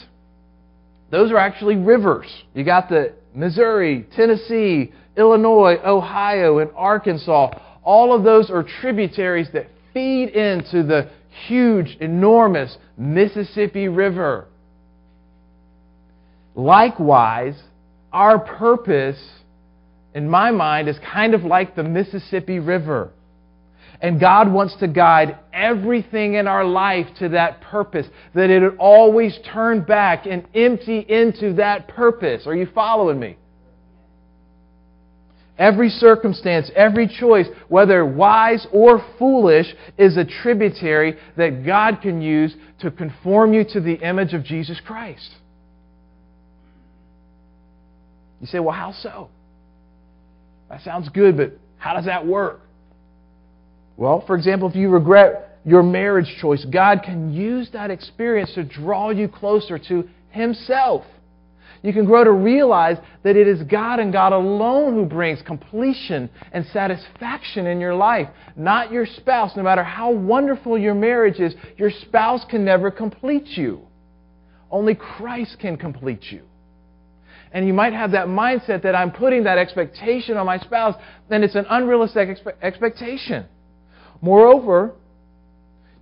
Those 1.12 1.30
are 1.30 1.38
actually 1.38 1.76
rivers. 1.76 2.26
You 2.52 2.64
got 2.64 2.88
the 2.88 3.14
Missouri, 3.34 4.06
Tennessee, 4.14 4.92
Illinois, 5.16 5.78
Ohio, 5.84 6.58
and 6.58 6.70
Arkansas. 6.74 7.50
All 7.82 8.14
of 8.14 8.24
those 8.24 8.50
are 8.50 8.62
tributaries 8.62 9.48
that 9.52 9.68
feed 9.92 10.30
into 10.30 10.82
the 10.82 11.10
huge, 11.46 11.96
enormous 12.00 12.76
Mississippi 12.96 13.88
River. 13.88 14.46
Likewise, 16.54 17.60
our 18.12 18.38
purpose, 18.38 19.20
in 20.14 20.28
my 20.28 20.50
mind, 20.50 20.88
is 20.88 20.98
kind 21.12 21.34
of 21.34 21.44
like 21.44 21.76
the 21.76 21.82
Mississippi 21.82 22.58
River. 22.58 23.12
And 24.02 24.18
God 24.18 24.50
wants 24.50 24.76
to 24.76 24.88
guide 24.88 25.38
everything 25.52 26.34
in 26.34 26.46
our 26.46 26.64
life 26.64 27.06
to 27.18 27.28
that 27.30 27.60
purpose, 27.60 28.06
that 28.34 28.48
it 28.48 28.62
would 28.62 28.78
always 28.78 29.38
turn 29.52 29.82
back 29.82 30.26
and 30.26 30.46
empty 30.54 31.00
into 31.00 31.52
that 31.54 31.88
purpose. 31.88 32.46
Are 32.46 32.54
you 32.54 32.66
following 32.74 33.20
me? 33.20 33.36
Every 35.58 35.90
circumstance, 35.90 36.70
every 36.74 37.06
choice, 37.06 37.46
whether 37.68 38.06
wise 38.06 38.66
or 38.72 39.04
foolish, 39.18 39.66
is 39.98 40.16
a 40.16 40.24
tributary 40.24 41.18
that 41.36 41.66
God 41.66 41.98
can 42.00 42.22
use 42.22 42.54
to 42.80 42.90
conform 42.90 43.52
you 43.52 43.64
to 43.64 43.80
the 43.80 43.96
image 43.96 44.32
of 44.32 44.42
Jesus 44.42 44.80
Christ. 44.86 45.30
You 48.40 48.46
say, 48.46 48.58
well, 48.58 48.74
how 48.74 48.92
so? 48.92 49.28
That 50.70 50.80
sounds 50.80 51.10
good, 51.10 51.36
but 51.36 51.58
how 51.76 51.92
does 51.92 52.06
that 52.06 52.26
work? 52.26 52.62
Well, 54.00 54.24
for 54.26 54.34
example, 54.34 54.66
if 54.66 54.74
you 54.74 54.88
regret 54.88 55.58
your 55.62 55.82
marriage 55.82 56.34
choice, 56.40 56.64
God 56.64 57.02
can 57.04 57.34
use 57.34 57.68
that 57.74 57.90
experience 57.90 58.50
to 58.54 58.64
draw 58.64 59.10
you 59.10 59.28
closer 59.28 59.78
to 59.78 60.08
Himself. 60.30 61.04
You 61.82 61.92
can 61.92 62.06
grow 62.06 62.24
to 62.24 62.32
realize 62.32 62.96
that 63.24 63.36
it 63.36 63.46
is 63.46 63.62
God 63.64 64.00
and 64.00 64.10
God 64.10 64.32
alone 64.32 64.94
who 64.94 65.04
brings 65.04 65.42
completion 65.42 66.30
and 66.52 66.64
satisfaction 66.68 67.66
in 67.66 67.78
your 67.78 67.94
life, 67.94 68.30
not 68.56 68.90
your 68.90 69.04
spouse. 69.04 69.54
No 69.54 69.62
matter 69.62 69.84
how 69.84 70.10
wonderful 70.10 70.78
your 70.78 70.94
marriage 70.94 71.38
is, 71.38 71.54
your 71.76 71.90
spouse 71.90 72.42
can 72.48 72.64
never 72.64 72.90
complete 72.90 73.48
you. 73.48 73.82
Only 74.70 74.94
Christ 74.94 75.58
can 75.58 75.76
complete 75.76 76.24
you. 76.32 76.40
And 77.52 77.66
you 77.66 77.74
might 77.74 77.92
have 77.92 78.12
that 78.12 78.28
mindset 78.28 78.82
that 78.84 78.94
I'm 78.94 79.10
putting 79.10 79.44
that 79.44 79.58
expectation 79.58 80.38
on 80.38 80.46
my 80.46 80.56
spouse, 80.56 80.94
then 81.28 81.44
it's 81.44 81.54
an 81.54 81.66
unrealistic 81.68 82.30
expe- 82.30 82.54
expectation. 82.62 83.44
Moreover, 84.20 84.92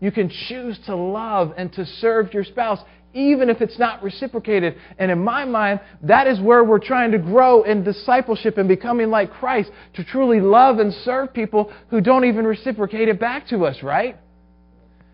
you 0.00 0.10
can 0.12 0.30
choose 0.48 0.78
to 0.87 0.94
love 0.94 1.52
and 1.56 1.72
to 1.75 1.84
serve 1.84 2.32
your 2.32 2.44
spouse 2.44 2.80
even 3.14 3.48
if 3.48 3.60
it's 3.60 3.78
not 3.78 4.02
reciprocated. 4.02 4.76
And 4.98 5.10
in 5.10 5.18
my 5.18 5.44
mind, 5.44 5.80
that 6.02 6.26
is 6.26 6.40
where 6.40 6.62
we're 6.62 6.78
trying 6.78 7.10
to 7.12 7.18
grow 7.18 7.62
in 7.62 7.82
discipleship 7.82 8.58
and 8.58 8.68
becoming 8.68 9.08
like 9.08 9.32
Christ 9.32 9.70
to 9.94 10.04
truly 10.04 10.40
love 10.40 10.78
and 10.78 10.92
serve 10.92 11.32
people 11.32 11.72
who 11.88 12.00
don't 12.00 12.25
even 12.25 12.46
reciprocate 12.46 13.08
it 13.08 13.18
back 13.18 13.48
to 13.48 13.64
us, 13.64 13.82
right? 13.82 14.16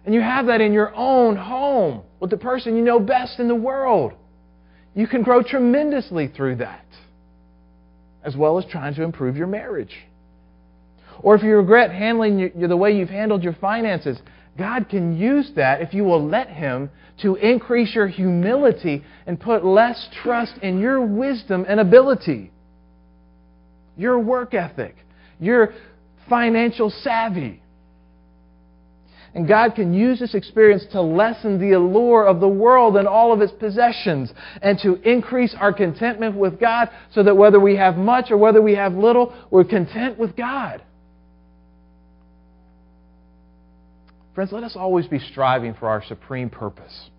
And 0.05 0.15
you 0.15 0.21
have 0.21 0.47
that 0.47 0.61
in 0.61 0.73
your 0.73 0.95
own 0.95 1.37
home 1.37 2.03
with 2.21 2.31
the 2.31 2.37
person 2.37 2.77
you 2.77 2.83
know 2.83 3.01
best 3.01 3.39
in 3.39 3.49
the 3.49 3.55
world. 3.55 4.13
You 4.95 5.07
can 5.07 5.23
grow 5.23 5.43
tremendously 5.43 6.29
through 6.29 6.57
that, 6.57 6.85
as 8.23 8.37
well 8.37 8.59
as 8.59 8.65
trying 8.67 8.95
to 8.97 9.03
improve 9.03 9.37
your 9.37 9.47
marriage. 9.47 9.95
Or 11.23 11.35
if 11.35 11.43
you 11.43 11.57
regret 11.57 11.91
handling 11.91 12.39
your, 12.39 12.69
the 12.69 12.77
way 12.77 12.97
you've 12.97 13.09
handled 13.09 13.43
your 13.43 13.55
finances, 13.55 14.19
God 14.57 14.89
can 14.89 15.17
use 15.17 15.51
that 15.57 15.81
if 15.81 15.95
you 15.95 16.05
will 16.05 16.25
let 16.25 16.49
Him 16.49 16.91
to 17.23 17.37
increase 17.37 17.95
your 17.95 18.07
humility 18.07 19.05
and 19.27 19.39
put 19.39 19.65
less 19.65 20.09
trust 20.23 20.57
in 20.63 20.79
your 20.79 21.05
wisdom 21.05 21.65
and 21.69 21.81
ability, 21.81 22.51
your 23.97 24.19
work 24.19 24.55
ethic, 24.55 24.97
your 25.41 25.75
financial 26.29 26.91
savvy. 26.91 27.61
And 29.35 29.49
God 29.49 29.75
can 29.75 29.93
use 29.93 30.21
this 30.21 30.35
experience 30.35 30.85
to 30.93 31.01
lessen 31.01 31.59
the 31.59 31.73
allure 31.73 32.25
of 32.25 32.39
the 32.39 32.49
world 32.49 32.97
and 32.97 33.09
all 33.09 33.33
of 33.33 33.41
its 33.41 33.53
possessions 33.53 34.33
and 34.63 34.79
to 34.81 34.95
increase 35.09 35.55
our 35.59 35.73
contentment 35.73 36.37
with 36.37 36.61
God 36.61 36.89
so 37.13 37.25
that 37.25 37.37
whether 37.37 37.59
we 37.59 37.75
have 37.75 37.97
much 37.97 38.31
or 38.31 38.37
whether 38.37 38.63
we 38.63 38.77
have 38.77 38.95
little, 38.95 39.35
we're 39.51 39.65
content 39.65 40.19
with 40.19 40.37
God. 40.37 40.83
Friends, 44.35 44.51
let 44.51 44.65
us 44.65 44.75
always 44.75 45.07
be 45.07 45.21
striving 45.21 45.75
for 45.75 45.89
our 45.89 46.03
supreme 46.03 46.51
purpose. 46.51 47.11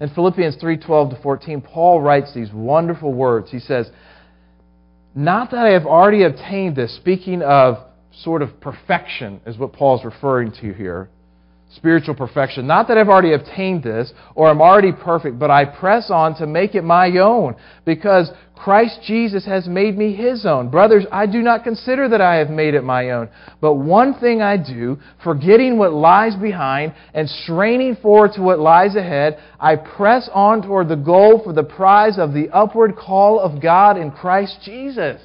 In 0.00 0.08
Philippians 0.08 0.56
3:12 0.56 1.10
to 1.10 1.16
14, 1.22 1.60
Paul 1.60 2.00
writes 2.00 2.32
these 2.34 2.52
wonderful 2.52 3.12
words. 3.12 3.50
He 3.50 3.60
says, 3.60 3.92
"Not 5.14 5.50
that 5.52 5.66
I 5.66 5.70
have 5.70 5.86
already 5.86 6.24
obtained 6.24 6.74
this, 6.74 6.92
speaking 6.96 7.42
of 7.42 7.78
sort 8.10 8.42
of 8.42 8.60
perfection 8.60 9.40
is 9.46 9.56
what 9.56 9.72
Paul's 9.72 10.04
referring 10.04 10.50
to 10.52 10.72
here 10.72 11.08
spiritual 11.74 12.14
perfection. 12.14 12.66
Not 12.66 12.88
that 12.88 12.98
I've 12.98 13.08
already 13.08 13.32
obtained 13.32 13.82
this 13.82 14.12
or 14.34 14.48
I'm 14.48 14.60
already 14.60 14.92
perfect, 14.92 15.38
but 15.38 15.50
I 15.50 15.64
press 15.64 16.10
on 16.10 16.34
to 16.36 16.46
make 16.46 16.74
it 16.74 16.82
my 16.82 17.08
own 17.18 17.54
because 17.84 18.30
Christ 18.62 19.00
Jesus 19.06 19.46
has 19.46 19.66
made 19.66 19.96
me 19.96 20.14
his 20.14 20.44
own. 20.44 20.68
Brothers, 20.68 21.06
I 21.10 21.24
do 21.24 21.40
not 21.40 21.64
consider 21.64 22.10
that 22.10 22.20
I 22.20 22.36
have 22.36 22.50
made 22.50 22.74
it 22.74 22.84
my 22.84 23.10
own, 23.10 23.30
but 23.60 23.74
one 23.74 24.14
thing 24.20 24.42
I 24.42 24.58
do, 24.58 24.98
forgetting 25.24 25.78
what 25.78 25.94
lies 25.94 26.36
behind 26.36 26.92
and 27.14 27.28
straining 27.28 27.96
forward 27.96 28.32
to 28.34 28.42
what 28.42 28.58
lies 28.58 28.96
ahead, 28.96 29.38
I 29.58 29.76
press 29.76 30.28
on 30.34 30.60
toward 30.60 30.88
the 30.90 30.96
goal 30.96 31.40
for 31.42 31.54
the 31.54 31.62
prize 31.62 32.18
of 32.18 32.34
the 32.34 32.50
upward 32.50 32.96
call 32.96 33.40
of 33.40 33.62
God 33.62 33.96
in 33.96 34.10
Christ 34.10 34.58
Jesus. 34.62 35.22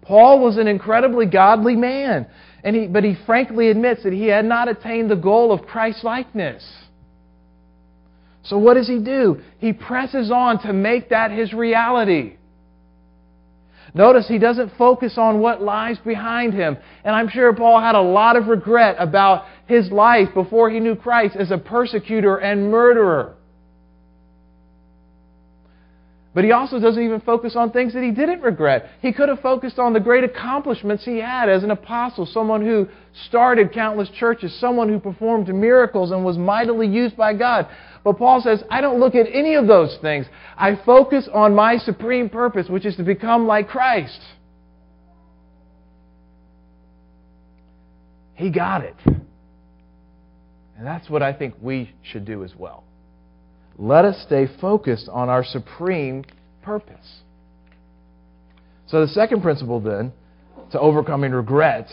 Paul 0.00 0.42
was 0.42 0.56
an 0.56 0.68
incredibly 0.68 1.26
godly 1.26 1.76
man. 1.76 2.26
And 2.64 2.74
he, 2.74 2.86
but 2.86 3.04
he 3.04 3.16
frankly 3.26 3.68
admits 3.68 4.02
that 4.04 4.12
he 4.12 4.26
had 4.26 4.44
not 4.44 4.68
attained 4.68 5.10
the 5.10 5.16
goal 5.16 5.52
of 5.52 5.66
Christ 5.66 6.02
likeness. 6.02 6.64
So 8.48 8.58
what 8.58 8.74
does 8.74 8.88
he 8.88 8.98
do? 8.98 9.40
He 9.58 9.72
presses 9.72 10.30
on 10.30 10.60
to 10.62 10.72
make 10.72 11.10
that 11.10 11.30
his 11.30 11.52
reality. 11.52 12.36
Notice 13.94 14.28
he 14.28 14.38
doesn't 14.38 14.72
focus 14.76 15.14
on 15.16 15.40
what 15.40 15.62
lies 15.62 15.98
behind 15.98 16.52
him. 16.52 16.76
And 17.04 17.14
I'm 17.14 17.28
sure 17.28 17.52
Paul 17.54 17.80
had 17.80 17.94
a 17.94 18.00
lot 18.00 18.36
of 18.36 18.46
regret 18.46 18.96
about 18.98 19.46
his 19.66 19.90
life 19.90 20.28
before 20.34 20.70
he 20.70 20.80
knew 20.80 20.94
Christ 20.94 21.34
as 21.36 21.50
a 21.50 21.58
persecutor 21.58 22.36
and 22.36 22.70
murderer. 22.70 23.36
But 26.36 26.44
he 26.44 26.52
also 26.52 26.78
doesn't 26.78 27.02
even 27.02 27.22
focus 27.22 27.56
on 27.56 27.70
things 27.70 27.94
that 27.94 28.02
he 28.02 28.10
didn't 28.10 28.42
regret. 28.42 28.90
He 29.00 29.10
could 29.10 29.30
have 29.30 29.40
focused 29.40 29.78
on 29.78 29.94
the 29.94 30.00
great 30.00 30.22
accomplishments 30.22 31.02
he 31.02 31.16
had 31.16 31.48
as 31.48 31.64
an 31.64 31.70
apostle, 31.70 32.26
someone 32.26 32.60
who 32.62 32.86
started 33.26 33.72
countless 33.72 34.10
churches, 34.10 34.54
someone 34.60 34.90
who 34.90 35.00
performed 35.00 35.48
miracles 35.48 36.10
and 36.10 36.22
was 36.26 36.36
mightily 36.36 36.88
used 36.88 37.16
by 37.16 37.32
God. 37.32 37.66
But 38.04 38.18
Paul 38.18 38.42
says, 38.42 38.62
I 38.70 38.82
don't 38.82 39.00
look 39.00 39.14
at 39.14 39.26
any 39.32 39.54
of 39.54 39.66
those 39.66 39.96
things. 40.02 40.26
I 40.58 40.78
focus 40.84 41.26
on 41.32 41.54
my 41.54 41.78
supreme 41.78 42.28
purpose, 42.28 42.68
which 42.68 42.84
is 42.84 42.96
to 42.96 43.02
become 43.02 43.46
like 43.46 43.68
Christ. 43.68 44.20
He 48.34 48.50
got 48.50 48.84
it. 48.84 48.96
And 49.06 50.84
that's 50.86 51.08
what 51.08 51.22
I 51.22 51.32
think 51.32 51.54
we 51.62 51.94
should 52.02 52.26
do 52.26 52.44
as 52.44 52.54
well. 52.54 52.84
Let 53.78 54.04
us 54.04 54.22
stay 54.22 54.48
focused 54.60 55.08
on 55.08 55.28
our 55.28 55.44
supreme 55.44 56.24
purpose. 56.62 57.20
So, 58.86 59.00
the 59.00 59.08
second 59.08 59.42
principle 59.42 59.80
then 59.80 60.12
to 60.72 60.80
overcoming 60.80 61.32
regret 61.32 61.90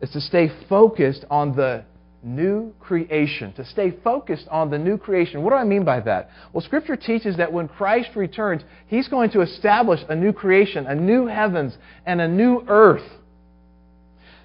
is 0.00 0.10
to 0.10 0.20
stay 0.20 0.50
focused 0.68 1.24
on 1.30 1.56
the 1.56 1.84
new 2.22 2.72
creation, 2.80 3.52
to 3.54 3.64
stay 3.64 3.92
focused 4.02 4.48
on 4.48 4.70
the 4.70 4.78
new 4.78 4.98
creation. 4.98 5.42
What 5.42 5.50
do 5.50 5.56
I 5.56 5.64
mean 5.64 5.84
by 5.84 6.00
that? 6.00 6.30
Well, 6.52 6.62
Scripture 6.62 6.96
teaches 6.96 7.36
that 7.36 7.52
when 7.52 7.68
Christ 7.68 8.10
returns, 8.16 8.62
He's 8.88 9.08
going 9.08 9.30
to 9.30 9.40
establish 9.40 10.00
a 10.08 10.14
new 10.14 10.32
creation, 10.32 10.86
a 10.86 10.94
new 10.94 11.26
heavens, 11.26 11.76
and 12.06 12.20
a 12.20 12.28
new 12.28 12.64
earth. 12.68 13.08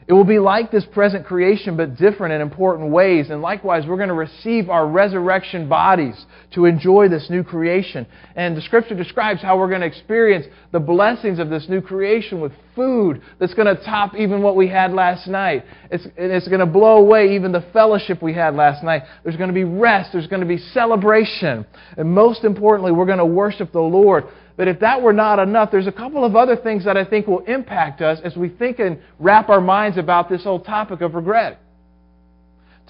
It 0.07 0.13
will 0.13 0.25
be 0.25 0.39
like 0.39 0.71
this 0.71 0.85
present 0.85 1.25
creation, 1.25 1.77
but 1.77 1.95
different 1.95 2.33
in 2.33 2.41
important 2.41 2.91
ways. 2.91 3.29
And 3.29 3.41
likewise, 3.41 3.85
we're 3.87 3.97
going 3.97 4.09
to 4.09 4.15
receive 4.15 4.69
our 4.69 4.87
resurrection 4.87 5.69
bodies 5.69 6.25
to 6.55 6.65
enjoy 6.65 7.07
this 7.07 7.29
new 7.29 7.43
creation. 7.43 8.05
And 8.35 8.57
the 8.57 8.61
scripture 8.61 8.95
describes 8.95 9.41
how 9.41 9.57
we're 9.57 9.69
going 9.69 9.81
to 9.81 9.87
experience 9.87 10.45
the 10.71 10.79
blessings 10.79 11.39
of 11.39 11.49
this 11.49 11.67
new 11.69 11.81
creation 11.81 12.41
with 12.41 12.51
food 12.75 13.21
that's 13.39 13.53
going 13.53 13.73
to 13.73 13.81
top 13.83 14.15
even 14.15 14.41
what 14.41 14.55
we 14.55 14.67
had 14.67 14.91
last 14.91 15.27
night. 15.27 15.63
It's, 15.89 16.05
it's 16.17 16.47
going 16.47 16.59
to 16.59 16.65
blow 16.65 16.97
away 16.97 17.35
even 17.35 17.51
the 17.51 17.65
fellowship 17.71 18.21
we 18.21 18.33
had 18.33 18.55
last 18.55 18.83
night. 18.83 19.03
There's 19.23 19.37
going 19.37 19.49
to 19.49 19.53
be 19.53 19.63
rest. 19.63 20.11
There's 20.11 20.27
going 20.27 20.41
to 20.41 20.47
be 20.47 20.57
celebration. 20.57 21.65
And 21.97 22.11
most 22.11 22.43
importantly, 22.43 22.91
we're 22.91 23.05
going 23.05 23.19
to 23.19 23.25
worship 23.25 23.71
the 23.71 23.79
Lord 23.79 24.25
but 24.55 24.67
if 24.67 24.79
that 24.81 25.01
were 25.01 25.13
not 25.13 25.39
enough, 25.39 25.71
there's 25.71 25.87
a 25.87 25.91
couple 25.91 26.23
of 26.23 26.35
other 26.35 26.55
things 26.55 26.85
that 26.85 26.95
I 26.95 27.05
think 27.05 27.27
will 27.27 27.43
impact 27.45 28.01
us 28.01 28.19
as 28.23 28.35
we 28.35 28.49
think 28.49 28.79
and 28.79 28.99
wrap 29.19 29.49
our 29.49 29.61
minds 29.61 29.97
about 29.97 30.29
this 30.29 30.43
whole 30.43 30.59
topic 30.59 31.01
of 31.01 31.15
regret. 31.15 31.59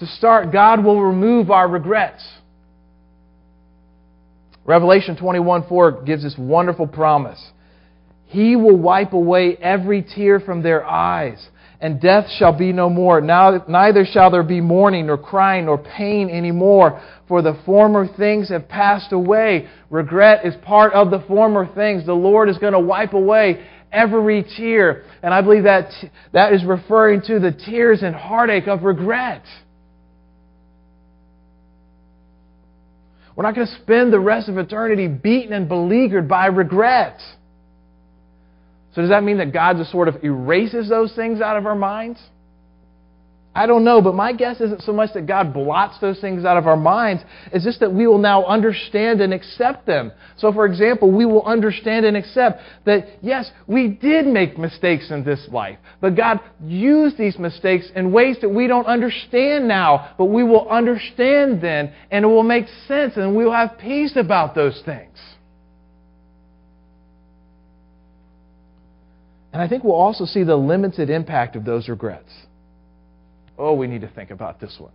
To 0.00 0.06
start, 0.06 0.52
God 0.52 0.84
will 0.84 1.00
remove 1.00 1.50
our 1.50 1.68
regrets. 1.68 2.22
Revelation 4.66 5.16
21:4 5.16 6.04
gives 6.04 6.22
this 6.22 6.36
wonderful 6.36 6.86
promise. 6.86 7.52
He 8.26 8.56
will 8.56 8.76
wipe 8.76 9.12
away 9.12 9.56
every 9.56 10.02
tear 10.02 10.40
from 10.40 10.62
their 10.62 10.84
eyes 10.84 11.48
and 11.84 12.00
death 12.00 12.24
shall 12.38 12.56
be 12.56 12.72
no 12.72 12.88
more. 12.88 13.20
Now, 13.20 13.62
neither 13.68 14.06
shall 14.06 14.30
there 14.30 14.42
be 14.42 14.62
mourning, 14.62 15.08
nor 15.08 15.18
crying, 15.18 15.66
nor 15.66 15.76
pain 15.76 16.30
any 16.30 16.50
more, 16.50 16.98
for 17.28 17.42
the 17.42 17.60
former 17.66 18.08
things 18.08 18.48
have 18.48 18.70
passed 18.70 19.12
away. 19.12 19.68
Regret 19.90 20.46
is 20.46 20.54
part 20.64 20.94
of 20.94 21.10
the 21.10 21.22
former 21.28 21.66
things. 21.74 22.06
The 22.06 22.14
Lord 22.14 22.48
is 22.48 22.56
going 22.56 22.72
to 22.72 22.80
wipe 22.80 23.12
away 23.12 23.66
every 23.92 24.46
tear. 24.56 25.04
And 25.22 25.34
I 25.34 25.42
believe 25.42 25.64
that 25.64 25.90
that 26.32 26.54
is 26.54 26.64
referring 26.64 27.20
to 27.26 27.38
the 27.38 27.52
tears 27.52 28.02
and 28.02 28.14
heartache 28.14 28.66
of 28.66 28.84
regret. 28.84 29.42
We're 33.36 33.44
not 33.44 33.54
going 33.56 33.66
to 33.66 33.82
spend 33.82 34.10
the 34.10 34.20
rest 34.20 34.48
of 34.48 34.56
eternity 34.56 35.06
beaten 35.06 35.52
and 35.52 35.68
beleaguered 35.68 36.30
by 36.30 36.46
regret. 36.46 37.18
So 38.94 39.02
does 39.02 39.10
that 39.10 39.24
mean 39.24 39.38
that 39.38 39.52
God 39.52 39.76
just 39.76 39.90
sort 39.90 40.08
of 40.08 40.22
erases 40.22 40.88
those 40.88 41.12
things 41.14 41.40
out 41.40 41.56
of 41.56 41.66
our 41.66 41.74
minds? 41.74 42.20
I 43.56 43.66
don't 43.66 43.84
know, 43.84 44.02
but 44.02 44.16
my 44.16 44.32
guess 44.32 44.60
isn't 44.60 44.82
so 44.82 44.92
much 44.92 45.12
that 45.14 45.28
God 45.28 45.54
blots 45.54 46.00
those 46.00 46.20
things 46.20 46.44
out 46.44 46.56
of 46.56 46.66
our 46.66 46.76
minds, 46.76 47.22
it's 47.52 47.64
just 47.64 47.78
that 47.80 47.92
we 47.92 48.08
will 48.08 48.18
now 48.18 48.44
understand 48.46 49.20
and 49.20 49.32
accept 49.32 49.86
them. 49.86 50.10
So, 50.36 50.52
for 50.52 50.66
example, 50.66 51.12
we 51.12 51.24
will 51.24 51.44
understand 51.44 52.04
and 52.04 52.16
accept 52.16 52.60
that, 52.84 53.06
yes, 53.22 53.48
we 53.68 53.86
did 53.88 54.26
make 54.26 54.58
mistakes 54.58 55.12
in 55.12 55.22
this 55.22 55.46
life, 55.52 55.78
but 56.00 56.16
God 56.16 56.40
used 56.64 57.16
these 57.16 57.38
mistakes 57.38 57.86
in 57.94 58.10
ways 58.10 58.38
that 58.40 58.48
we 58.48 58.66
don't 58.66 58.86
understand 58.86 59.68
now, 59.68 60.14
but 60.18 60.26
we 60.26 60.42
will 60.42 60.68
understand 60.68 61.60
then, 61.60 61.92
and 62.10 62.24
it 62.24 62.28
will 62.28 62.42
make 62.42 62.66
sense, 62.88 63.16
and 63.16 63.36
we 63.36 63.44
will 63.44 63.52
have 63.52 63.78
peace 63.78 64.16
about 64.16 64.56
those 64.56 64.82
things. 64.84 65.16
And 69.54 69.62
I 69.62 69.68
think 69.68 69.84
we'll 69.84 69.94
also 69.94 70.24
see 70.24 70.42
the 70.42 70.56
limited 70.56 71.08
impact 71.08 71.54
of 71.54 71.64
those 71.64 71.88
regrets. 71.88 72.28
Oh, 73.56 73.72
we 73.74 73.86
need 73.86 74.00
to 74.00 74.08
think 74.08 74.32
about 74.32 74.58
this 74.58 74.74
one. 74.80 74.90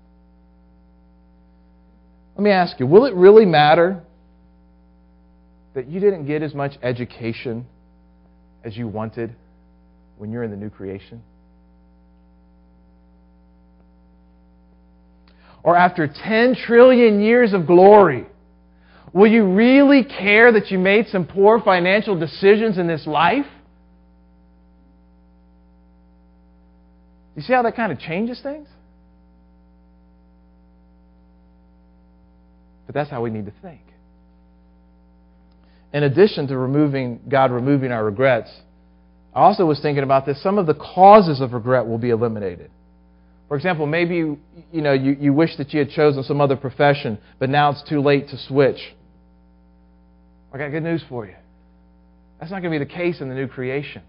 Let 2.35 2.43
me 2.43 2.51
ask 2.51 2.77
you 2.77 2.85
will 2.85 3.05
it 3.05 3.15
really 3.15 3.45
matter 3.45 4.03
that 5.75 5.87
you 5.87 6.01
didn't 6.01 6.25
get 6.25 6.41
as 6.41 6.53
much 6.53 6.73
education 6.83 7.65
as 8.65 8.75
you 8.75 8.89
wanted 8.89 9.33
when 10.17 10.29
you're 10.29 10.43
in 10.43 10.51
the 10.51 10.57
new 10.57 10.69
creation? 10.69 11.23
Or 15.63 15.77
after 15.77 16.05
10 16.05 16.55
trillion 16.55 17.21
years 17.21 17.53
of 17.53 17.65
glory, 17.65 18.25
will 19.13 19.31
you 19.31 19.45
really 19.53 20.03
care 20.03 20.51
that 20.51 20.69
you 20.69 20.77
made 20.77 21.07
some 21.07 21.25
poor 21.25 21.61
financial 21.61 22.19
decisions 22.19 22.77
in 22.77 22.87
this 22.87 23.07
life? 23.07 23.45
You 27.39 27.43
see 27.43 27.53
how 27.53 27.61
that 27.61 27.77
kind 27.77 27.89
of 27.89 27.99
changes 27.99 28.41
things? 28.43 28.67
But 32.85 32.93
that's 32.93 33.09
how 33.09 33.21
we 33.21 33.29
need 33.29 33.45
to 33.45 33.53
think. 33.61 33.79
In 35.93 36.03
addition 36.03 36.47
to 36.47 36.57
removing 36.57 37.21
God 37.29 37.51
removing 37.51 37.93
our 37.93 38.03
regrets, 38.03 38.51
I 39.33 39.39
also 39.39 39.65
was 39.65 39.79
thinking 39.79 40.03
about 40.03 40.25
this. 40.25 40.43
Some 40.43 40.57
of 40.57 40.67
the 40.67 40.73
causes 40.73 41.39
of 41.39 41.53
regret 41.53 41.87
will 41.87 41.97
be 41.97 42.09
eliminated. 42.09 42.71
For 43.47 43.55
example, 43.55 43.85
maybe 43.85 44.15
you, 44.17 44.37
know, 44.73 44.91
you, 44.91 45.15
you 45.17 45.31
wish 45.31 45.55
that 45.59 45.71
you 45.71 45.79
had 45.79 45.91
chosen 45.91 46.23
some 46.23 46.41
other 46.41 46.57
profession, 46.57 47.17
but 47.39 47.49
now 47.49 47.71
it's 47.71 47.87
too 47.87 48.01
late 48.01 48.27
to 48.27 48.37
switch. 48.49 48.81
I 50.53 50.57
got 50.57 50.71
good 50.71 50.83
news 50.83 51.05
for 51.07 51.25
you. 51.25 51.35
That's 52.37 52.51
not 52.51 52.61
going 52.61 52.73
to 52.73 52.79
be 52.79 52.85
the 52.85 52.93
case 52.93 53.21
in 53.21 53.29
the 53.29 53.35
new 53.35 53.47
creation 53.47 54.01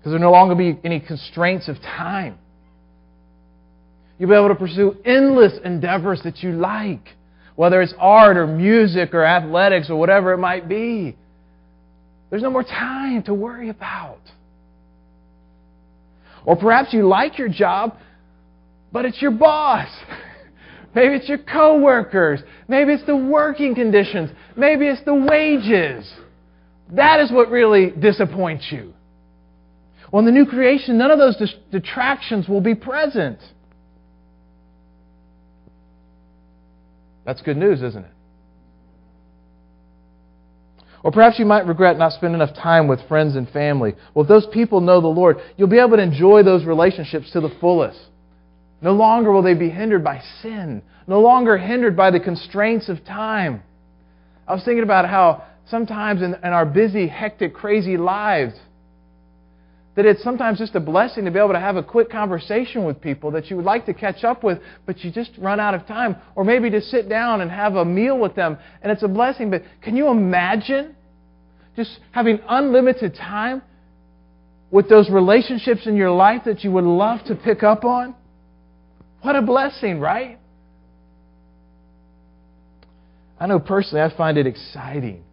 because 0.00 0.12
there 0.12 0.18
no 0.18 0.30
longer 0.30 0.54
be 0.54 0.78
any 0.82 0.98
constraints 0.98 1.68
of 1.68 1.76
time. 1.82 2.38
You'll 4.18 4.30
be 4.30 4.34
able 4.34 4.48
to 4.48 4.54
pursue 4.54 4.96
endless 5.04 5.52
endeavors 5.62 6.22
that 6.24 6.42
you 6.42 6.52
like, 6.52 7.06
whether 7.54 7.82
it's 7.82 7.92
art 7.98 8.38
or 8.38 8.46
music 8.46 9.12
or 9.12 9.24
athletics 9.24 9.90
or 9.90 9.96
whatever 9.96 10.32
it 10.32 10.38
might 10.38 10.68
be. 10.68 11.16
There's 12.30 12.42
no 12.42 12.50
more 12.50 12.62
time 12.62 13.22
to 13.24 13.34
worry 13.34 13.68
about. 13.68 14.20
Or 16.46 16.56
perhaps 16.56 16.94
you 16.94 17.06
like 17.06 17.38
your 17.38 17.50
job, 17.50 17.96
but 18.90 19.04
it's 19.04 19.20
your 19.20 19.32
boss. 19.32 19.88
Maybe 20.94 21.14
it's 21.16 21.28
your 21.28 21.38
coworkers. 21.38 22.40
Maybe 22.68 22.94
it's 22.94 23.04
the 23.04 23.16
working 23.16 23.74
conditions. 23.74 24.30
Maybe 24.56 24.86
it's 24.86 25.04
the 25.04 25.14
wages. 25.14 26.10
That 26.92 27.20
is 27.20 27.30
what 27.30 27.50
really 27.50 27.90
disappoints 27.90 28.66
you. 28.70 28.94
Well, 30.10 30.20
in 30.20 30.26
the 30.26 30.32
new 30.32 30.46
creation, 30.46 30.98
none 30.98 31.10
of 31.10 31.18
those 31.18 31.36
detractions 31.70 32.48
will 32.48 32.60
be 32.60 32.74
present. 32.74 33.38
That's 37.24 37.42
good 37.42 37.56
news, 37.56 37.82
isn't 37.82 38.04
it? 38.04 38.10
Or 41.02 41.12
perhaps 41.12 41.38
you 41.38 41.46
might 41.46 41.66
regret 41.66 41.96
not 41.96 42.12
spending 42.12 42.40
enough 42.40 42.54
time 42.54 42.86
with 42.86 43.06
friends 43.08 43.36
and 43.36 43.48
family. 43.48 43.94
Well, 44.14 44.24
if 44.24 44.28
those 44.28 44.46
people 44.52 44.80
know 44.80 45.00
the 45.00 45.06
Lord, 45.06 45.38
you'll 45.56 45.68
be 45.68 45.78
able 45.78 45.96
to 45.96 46.02
enjoy 46.02 46.42
those 46.42 46.64
relationships 46.64 47.30
to 47.32 47.40
the 47.40 47.48
fullest. 47.60 47.98
No 48.82 48.92
longer 48.92 49.30
will 49.30 49.42
they 49.42 49.54
be 49.54 49.70
hindered 49.70 50.04
by 50.04 50.22
sin, 50.42 50.82
no 51.06 51.20
longer 51.20 51.56
hindered 51.56 51.96
by 51.96 52.10
the 52.10 52.20
constraints 52.20 52.88
of 52.88 53.04
time. 53.04 53.62
I 54.46 54.54
was 54.54 54.64
thinking 54.64 54.82
about 54.82 55.08
how 55.08 55.44
sometimes 55.66 56.22
in, 56.22 56.34
in 56.34 56.52
our 56.52 56.66
busy, 56.66 57.06
hectic, 57.06 57.54
crazy 57.54 57.96
lives, 57.96 58.54
that 59.96 60.06
it's 60.06 60.22
sometimes 60.22 60.58
just 60.58 60.74
a 60.74 60.80
blessing 60.80 61.24
to 61.24 61.30
be 61.30 61.38
able 61.38 61.52
to 61.52 61.60
have 61.60 61.76
a 61.76 61.82
quick 61.82 62.10
conversation 62.10 62.84
with 62.84 63.00
people 63.00 63.30
that 63.32 63.50
you 63.50 63.56
would 63.56 63.64
like 63.64 63.86
to 63.86 63.94
catch 63.94 64.22
up 64.22 64.44
with, 64.44 64.60
but 64.86 65.02
you 65.02 65.10
just 65.10 65.32
run 65.38 65.58
out 65.58 65.74
of 65.74 65.86
time. 65.86 66.16
Or 66.36 66.44
maybe 66.44 66.70
to 66.70 66.80
sit 66.80 67.08
down 67.08 67.40
and 67.40 67.50
have 67.50 67.74
a 67.74 67.84
meal 67.84 68.18
with 68.18 68.34
them, 68.36 68.56
and 68.82 68.92
it's 68.92 69.02
a 69.02 69.08
blessing. 69.08 69.50
But 69.50 69.62
can 69.82 69.96
you 69.96 70.08
imagine 70.08 70.94
just 71.74 71.98
having 72.12 72.38
unlimited 72.48 73.16
time 73.16 73.62
with 74.70 74.88
those 74.88 75.10
relationships 75.10 75.86
in 75.86 75.96
your 75.96 76.12
life 76.12 76.42
that 76.44 76.62
you 76.62 76.70
would 76.70 76.84
love 76.84 77.24
to 77.24 77.34
pick 77.34 77.64
up 77.64 77.84
on? 77.84 78.14
What 79.22 79.34
a 79.34 79.42
blessing, 79.42 79.98
right? 79.98 80.38
I 83.40 83.46
know 83.46 83.58
personally 83.58 84.02
I 84.02 84.16
find 84.16 84.38
it 84.38 84.46
exciting 84.46 85.24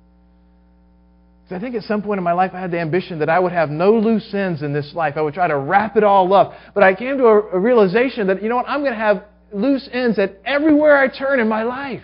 I 1.55 1.59
think 1.59 1.75
at 1.75 1.83
some 1.83 2.01
point 2.01 2.17
in 2.17 2.23
my 2.25 2.33
life 2.33 2.51
I 2.53 2.59
had 2.59 2.71
the 2.71 2.79
ambition 2.79 3.19
that 3.19 3.29
I 3.29 3.39
would 3.39 3.53
have 3.53 3.69
no 3.69 3.97
loose 3.97 4.33
ends 4.33 4.63
in 4.63 4.73
this 4.73 4.93
life. 4.93 5.13
I 5.15 5.21
would 5.21 5.33
try 5.33 5.47
to 5.47 5.57
wrap 5.57 5.95
it 5.95 6.03
all 6.03 6.33
up. 6.33 6.53
But 6.73 6.83
I 6.83 6.93
came 6.93 7.17
to 7.17 7.25
a, 7.25 7.39
a 7.51 7.59
realization 7.59 8.27
that, 8.27 8.43
you 8.43 8.49
know 8.49 8.57
what, 8.57 8.67
I'm 8.67 8.81
going 8.81 8.91
to 8.91 8.99
have 8.99 9.23
loose 9.53 9.87
ends 9.93 10.19
at 10.19 10.37
everywhere 10.45 10.97
I 10.97 11.07
turn 11.07 11.39
in 11.39 11.47
my 11.47 11.63
life. 11.63 12.03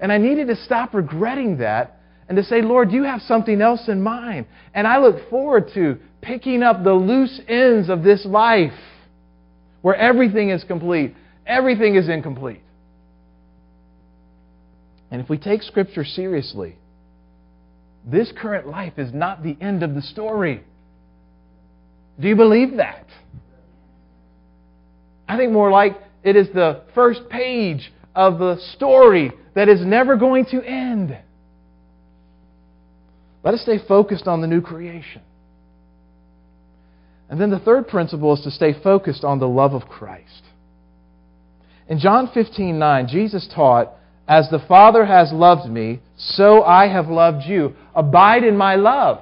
And 0.00 0.12
I 0.12 0.18
needed 0.18 0.48
to 0.48 0.56
stop 0.56 0.94
regretting 0.94 1.58
that 1.58 2.00
and 2.28 2.36
to 2.36 2.44
say, 2.44 2.62
Lord, 2.62 2.92
you 2.92 3.04
have 3.04 3.22
something 3.22 3.60
else 3.60 3.88
in 3.88 4.02
mind. 4.02 4.46
And 4.74 4.86
I 4.86 4.98
look 4.98 5.28
forward 5.30 5.70
to 5.74 5.98
picking 6.20 6.62
up 6.62 6.84
the 6.84 6.92
loose 6.92 7.40
ends 7.48 7.88
of 7.88 8.02
this 8.02 8.24
life 8.26 8.78
where 9.82 9.96
everything 9.96 10.50
is 10.50 10.62
complete, 10.64 11.14
everything 11.46 11.96
is 11.96 12.08
incomplete. 12.08 12.60
And 15.10 15.20
if 15.20 15.28
we 15.28 15.38
take 15.38 15.62
Scripture 15.62 16.04
seriously, 16.04 16.76
this 18.04 18.32
current 18.36 18.66
life 18.66 18.94
is 18.98 19.12
not 19.12 19.42
the 19.42 19.56
end 19.60 19.82
of 19.82 19.94
the 19.94 20.02
story. 20.02 20.62
Do 22.18 22.28
you 22.28 22.36
believe 22.36 22.76
that? 22.76 23.06
I 25.28 25.36
think 25.36 25.52
more 25.52 25.70
like 25.70 25.96
it 26.22 26.36
is 26.36 26.48
the 26.52 26.82
first 26.94 27.28
page 27.28 27.92
of 28.14 28.38
the 28.38 28.58
story 28.74 29.32
that 29.54 29.68
is 29.68 29.80
never 29.84 30.16
going 30.16 30.44
to 30.46 30.62
end. 30.62 31.16
Let 33.42 33.54
us 33.54 33.62
stay 33.62 33.78
focused 33.86 34.26
on 34.26 34.40
the 34.40 34.46
new 34.46 34.60
creation. 34.60 35.22
And 37.28 37.40
then 37.40 37.50
the 37.50 37.60
third 37.60 37.88
principle 37.88 38.34
is 38.34 38.42
to 38.42 38.50
stay 38.50 38.74
focused 38.82 39.24
on 39.24 39.38
the 39.38 39.48
love 39.48 39.72
of 39.72 39.88
Christ. 39.88 40.42
In 41.88 41.98
John 41.98 42.30
15 42.32 42.78
9, 42.78 43.08
Jesus 43.08 43.48
taught 43.54 43.92
as 44.30 44.48
the 44.48 44.60
Father 44.60 45.04
has 45.06 45.32
loved 45.32 45.68
me, 45.68 45.98
so 46.16 46.62
I 46.62 46.86
have 46.86 47.08
loved 47.08 47.46
you. 47.46 47.74
Abide 47.96 48.44
in 48.44 48.56
my 48.56 48.76
love. 48.76 49.18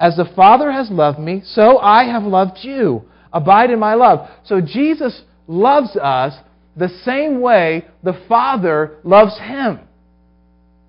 As 0.00 0.16
the 0.16 0.28
Father 0.34 0.72
has 0.72 0.90
loved 0.90 1.20
me, 1.20 1.42
so 1.44 1.78
I 1.78 2.02
have 2.02 2.24
loved 2.24 2.58
you. 2.62 3.04
Abide 3.32 3.70
in 3.70 3.78
my 3.78 3.94
love. 3.94 4.28
So 4.44 4.60
Jesus 4.60 5.22
loves 5.46 5.94
us 5.94 6.34
the 6.76 6.88
same 7.04 7.40
way 7.40 7.86
the 8.02 8.20
Father 8.28 8.98
loves 9.04 9.38
him. 9.38 9.78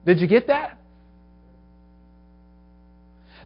Did 0.04 0.20
you 0.20 0.28
get 0.28 0.48
that? 0.48 0.76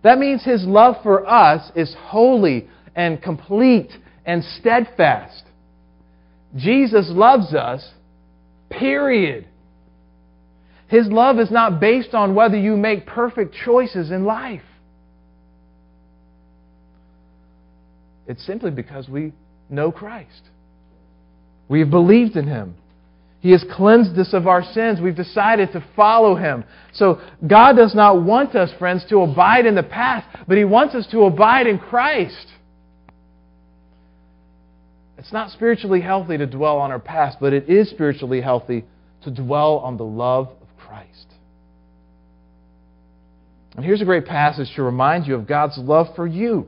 That 0.03 0.19
means 0.19 0.45
his 0.45 0.63
love 0.63 1.03
for 1.03 1.27
us 1.27 1.69
is 1.75 1.93
holy 1.99 2.69
and 2.95 3.21
complete 3.21 3.91
and 4.25 4.41
steadfast. 4.41 5.43
Jesus 6.55 7.07
loves 7.09 7.53
us 7.53 7.89
Period. 8.77 9.47
His 10.87 11.07
love 11.07 11.39
is 11.39 11.49
not 11.49 11.79
based 11.79 12.13
on 12.13 12.35
whether 12.35 12.57
you 12.57 12.77
make 12.77 13.05
perfect 13.07 13.55
choices 13.65 14.11
in 14.11 14.25
life. 14.25 14.61
It's 18.27 18.45
simply 18.45 18.71
because 18.71 19.09
we 19.09 19.33
know 19.69 19.91
Christ. 19.91 20.49
We 21.67 21.79
have 21.79 21.89
believed 21.89 22.35
in 22.35 22.47
Him. 22.47 22.75
He 23.39 23.51
has 23.51 23.65
cleansed 23.71 24.17
us 24.17 24.33
of 24.33 24.47
our 24.47 24.63
sins. 24.63 25.01
We've 25.01 25.15
decided 25.15 25.71
to 25.73 25.83
follow 25.95 26.35
Him. 26.35 26.63
So 26.93 27.19
God 27.45 27.73
does 27.75 27.93
not 27.93 28.23
want 28.23 28.55
us, 28.55 28.69
friends, 28.79 29.05
to 29.09 29.21
abide 29.21 29.65
in 29.65 29.75
the 29.75 29.83
past, 29.83 30.27
but 30.47 30.57
He 30.57 30.63
wants 30.63 30.95
us 30.95 31.07
to 31.11 31.23
abide 31.23 31.67
in 31.67 31.77
Christ. 31.77 32.47
It's 35.23 35.31
not 35.31 35.51
spiritually 35.51 36.01
healthy 36.01 36.37
to 36.37 36.45
dwell 36.45 36.79
on 36.79 36.91
our 36.91 36.99
past, 36.99 37.37
but 37.39 37.53
it 37.53 37.69
is 37.69 37.89
spiritually 37.89 38.41
healthy 38.41 38.83
to 39.23 39.31
dwell 39.31 39.77
on 39.77 39.95
the 39.95 40.03
love 40.03 40.49
of 40.49 40.67
Christ. 40.77 41.27
And 43.77 43.85
here's 43.85 44.01
a 44.01 44.05
great 44.05 44.25
passage 44.25 44.67
to 44.75 44.83
remind 44.83 45.25
you 45.25 45.35
of 45.35 45.47
God's 45.47 45.77
love 45.77 46.07
for 46.17 46.27
you. 46.27 46.67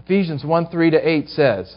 Ephesians 0.00 0.44
1 0.44 0.70
3 0.70 0.90
to 0.90 1.08
8 1.08 1.28
says, 1.28 1.76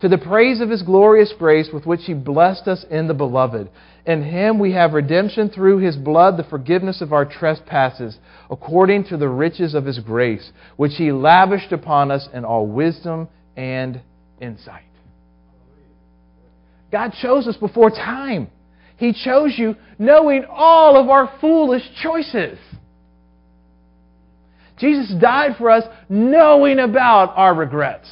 to 0.00 0.08
the 0.08 0.18
praise 0.18 0.60
of 0.60 0.70
his 0.70 0.82
glorious 0.82 1.32
grace 1.38 1.68
with 1.72 1.84
which 1.86 2.00
he 2.04 2.14
blessed 2.14 2.66
us 2.66 2.84
in 2.90 3.06
the 3.06 3.14
beloved. 3.14 3.68
In 4.06 4.22
him 4.22 4.58
we 4.58 4.72
have 4.72 4.94
redemption 4.94 5.50
through 5.50 5.78
his 5.78 5.96
blood, 5.96 6.36
the 6.36 6.44
forgiveness 6.44 7.02
of 7.02 7.12
our 7.12 7.26
trespasses, 7.26 8.16
according 8.50 9.04
to 9.04 9.16
the 9.16 9.28
riches 9.28 9.74
of 9.74 9.84
his 9.84 9.98
grace, 9.98 10.52
which 10.76 10.92
he 10.96 11.12
lavished 11.12 11.72
upon 11.72 12.10
us 12.10 12.28
in 12.32 12.44
all 12.44 12.66
wisdom 12.66 13.28
and 13.56 14.00
insight. 14.40 14.84
God 16.90 17.12
chose 17.20 17.46
us 17.46 17.56
before 17.56 17.90
time. 17.90 18.48
He 18.96 19.12
chose 19.12 19.54
you 19.56 19.76
knowing 19.98 20.44
all 20.48 20.96
of 20.96 21.08
our 21.08 21.32
foolish 21.40 21.82
choices. 22.02 22.58
Jesus 24.78 25.14
died 25.20 25.56
for 25.58 25.70
us 25.70 25.84
knowing 26.08 26.78
about 26.78 27.34
our 27.36 27.54
regrets. 27.54 28.08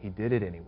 He 0.00 0.08
did 0.08 0.32
it 0.32 0.42
anyway. 0.42 0.66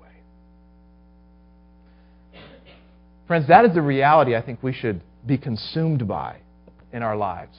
Friends, 3.26 3.48
that 3.48 3.64
is 3.64 3.74
the 3.74 3.82
reality 3.82 4.36
I 4.36 4.42
think 4.42 4.62
we 4.62 4.72
should 4.72 5.00
be 5.24 5.38
consumed 5.38 6.06
by 6.06 6.38
in 6.92 7.02
our 7.02 7.16
lives, 7.16 7.56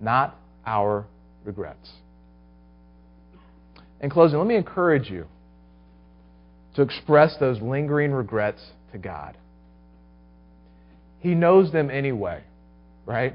not 0.00 0.36
our 0.66 1.06
regrets. 1.44 1.90
In 4.00 4.10
closing, 4.10 4.38
let 4.38 4.46
me 4.46 4.56
encourage 4.56 5.10
you 5.10 5.26
to 6.74 6.82
express 6.82 7.36
those 7.38 7.60
lingering 7.62 8.12
regrets 8.12 8.64
to 8.92 8.98
God. 8.98 9.36
He 11.20 11.34
knows 11.34 11.72
them 11.72 11.90
anyway, 11.90 12.42
right? 13.06 13.34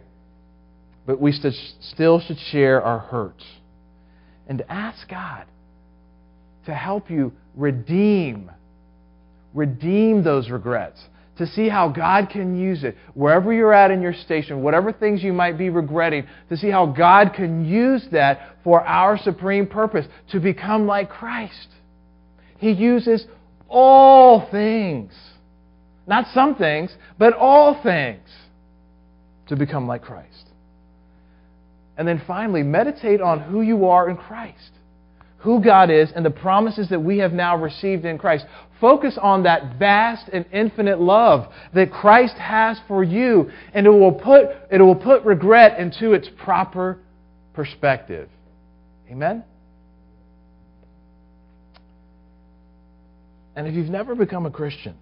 But 1.05 1.19
we 1.19 1.31
still 1.31 2.21
should 2.21 2.37
share 2.51 2.81
our 2.81 2.99
hurts 2.99 3.43
and 4.47 4.63
ask 4.69 5.09
God 5.09 5.45
to 6.65 6.73
help 6.73 7.09
you 7.09 7.31
redeem 7.55 8.49
redeem 9.53 10.23
those 10.23 10.49
regrets 10.49 10.99
to 11.37 11.47
see 11.47 11.67
how 11.67 11.89
God 11.89 12.29
can 12.29 12.59
use 12.59 12.83
it, 12.83 12.95
wherever 13.15 13.51
you're 13.51 13.73
at 13.73 13.89
in 13.89 14.01
your 14.01 14.13
station, 14.13 14.61
whatever 14.61 14.93
things 14.93 15.23
you 15.23 15.33
might 15.33 15.57
be 15.57 15.69
regretting, 15.69 16.27
to 16.49 16.57
see 16.57 16.69
how 16.69 16.85
God 16.85 17.33
can 17.33 17.65
use 17.65 18.05
that 18.11 18.57
for 18.63 18.81
our 18.81 19.17
supreme 19.17 19.65
purpose, 19.65 20.05
to 20.31 20.39
become 20.39 20.85
like 20.85 21.09
Christ. 21.09 21.69
He 22.59 22.71
uses 22.71 23.25
all 23.67 24.47
things, 24.51 25.11
not 26.05 26.27
some 26.35 26.53
things, 26.55 26.95
but 27.17 27.33
all 27.33 27.81
things, 27.81 28.29
to 29.47 29.55
become 29.55 29.87
like 29.87 30.03
Christ. 30.03 30.49
And 31.97 32.07
then 32.07 32.21
finally, 32.27 32.61
meditate 32.61 33.21
on 33.21 33.39
who 33.39 33.61
you 33.61 33.87
are 33.87 34.07
in 34.07 34.17
Christ 34.17 34.71
who 35.43 35.61
God 35.61 35.91
is 35.91 36.09
and 36.15 36.25
the 36.25 36.31
promises 36.31 36.87
that 36.89 37.01
we 37.01 37.17
have 37.17 37.33
now 37.33 37.57
received 37.57 38.05
in 38.05 38.17
Christ. 38.17 38.45
Focus 38.79 39.17
on 39.21 39.43
that 39.43 39.77
vast 39.77 40.29
and 40.31 40.45
infinite 40.53 41.01
love 41.01 41.51
that 41.73 41.91
Christ 41.91 42.35
has 42.37 42.79
for 42.87 43.03
you, 43.03 43.51
and 43.73 43.85
it 43.85 43.89
will 43.89 44.13
put, 44.13 44.45
it 44.71 44.81
will 44.81 44.95
put 44.95 45.23
regret 45.23 45.79
into 45.79 46.13
its 46.13 46.29
proper 46.43 46.97
perspective. 47.53 48.29
Amen? 49.11 49.43
And 53.55 53.67
if 53.67 53.75
you've 53.75 53.89
never 53.89 54.15
become 54.15 54.45
a 54.45 54.51
Christian, 54.51 54.95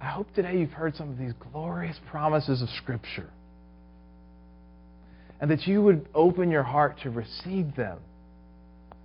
I 0.00 0.06
hope 0.06 0.26
today 0.34 0.58
you've 0.58 0.72
heard 0.72 0.96
some 0.96 1.10
of 1.10 1.16
these 1.18 1.32
glorious 1.52 1.96
promises 2.10 2.60
of 2.60 2.68
Scripture 2.70 3.30
and 5.40 5.50
that 5.50 5.66
you 5.66 5.82
would 5.82 6.06
open 6.14 6.50
your 6.50 6.62
heart 6.62 6.98
to 7.02 7.10
receive 7.10 7.74
them. 7.74 7.98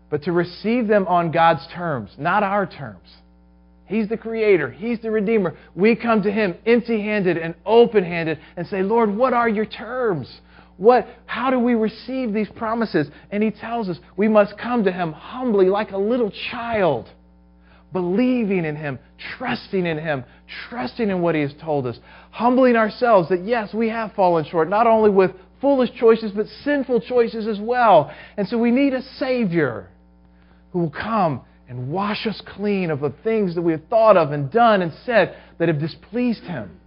But 0.09 0.23
to 0.23 0.31
receive 0.31 0.87
them 0.87 1.07
on 1.07 1.31
God's 1.31 1.65
terms, 1.73 2.11
not 2.17 2.43
our 2.43 2.65
terms. 2.65 3.09
He's 3.85 4.09
the 4.09 4.17
creator, 4.17 4.69
He's 4.69 4.99
the 4.99 5.11
redeemer. 5.11 5.55
We 5.75 5.95
come 5.95 6.23
to 6.23 6.31
Him 6.31 6.55
empty 6.65 7.01
handed 7.01 7.37
and 7.37 7.55
open 7.65 8.03
handed 8.03 8.39
and 8.57 8.67
say, 8.67 8.81
Lord, 8.81 9.15
what 9.15 9.33
are 9.33 9.49
your 9.49 9.65
terms? 9.65 10.41
What, 10.77 11.07
how 11.25 11.51
do 11.51 11.59
we 11.59 11.73
receive 11.75 12.33
these 12.33 12.49
promises? 12.49 13.07
And 13.31 13.41
He 13.41 13.51
tells 13.51 13.87
us 13.87 13.97
we 14.17 14.27
must 14.27 14.57
come 14.57 14.83
to 14.83 14.91
Him 14.91 15.13
humbly 15.13 15.67
like 15.67 15.91
a 15.91 15.97
little 15.97 16.31
child, 16.51 17.09
believing 17.93 18.65
in 18.65 18.75
Him, 18.75 18.99
trusting 19.37 19.85
in 19.85 19.99
Him, 19.99 20.25
trusting 20.67 21.09
in 21.09 21.21
what 21.21 21.35
He 21.35 21.41
has 21.41 21.53
told 21.61 21.85
us, 21.85 21.97
humbling 22.31 22.75
ourselves 22.75 23.29
that 23.29 23.45
yes, 23.45 23.73
we 23.73 23.89
have 23.89 24.13
fallen 24.13 24.45
short, 24.45 24.67
not 24.67 24.87
only 24.87 25.11
with 25.11 25.31
foolish 25.65 25.89
choices, 25.99 26.31
but 26.31 26.45
sinful 26.63 27.01
choices 27.01 27.47
as 27.47 27.59
well. 27.59 28.13
And 28.37 28.47
so 28.47 28.55
we 28.55 28.69
need 28.69 28.93
a 28.93 29.01
Savior 29.17 29.89
who 30.71 30.77
will 30.77 30.91
come 30.91 31.41
and 31.67 31.89
wash 31.89 32.27
us 32.27 32.39
clean 32.55 32.91
of 32.91 32.99
the 32.99 33.11
things 33.23 33.55
that 33.55 33.63
we 33.63 33.71
have 33.71 33.81
thought 33.89 34.15
of 34.15 34.31
and 34.31 34.51
done 34.51 34.83
and 34.83 34.93
said 35.07 35.35
that 35.57 35.67
have 35.67 35.79
displeased 35.79 36.43
Him. 36.43 36.79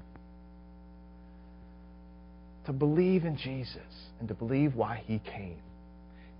To 2.67 2.73
believe 2.73 3.25
in 3.25 3.37
Jesus 3.37 3.83
and 4.21 4.29
to 4.29 4.35
believe 4.35 4.77
why 4.77 5.03
He 5.05 5.19
came. 5.19 5.59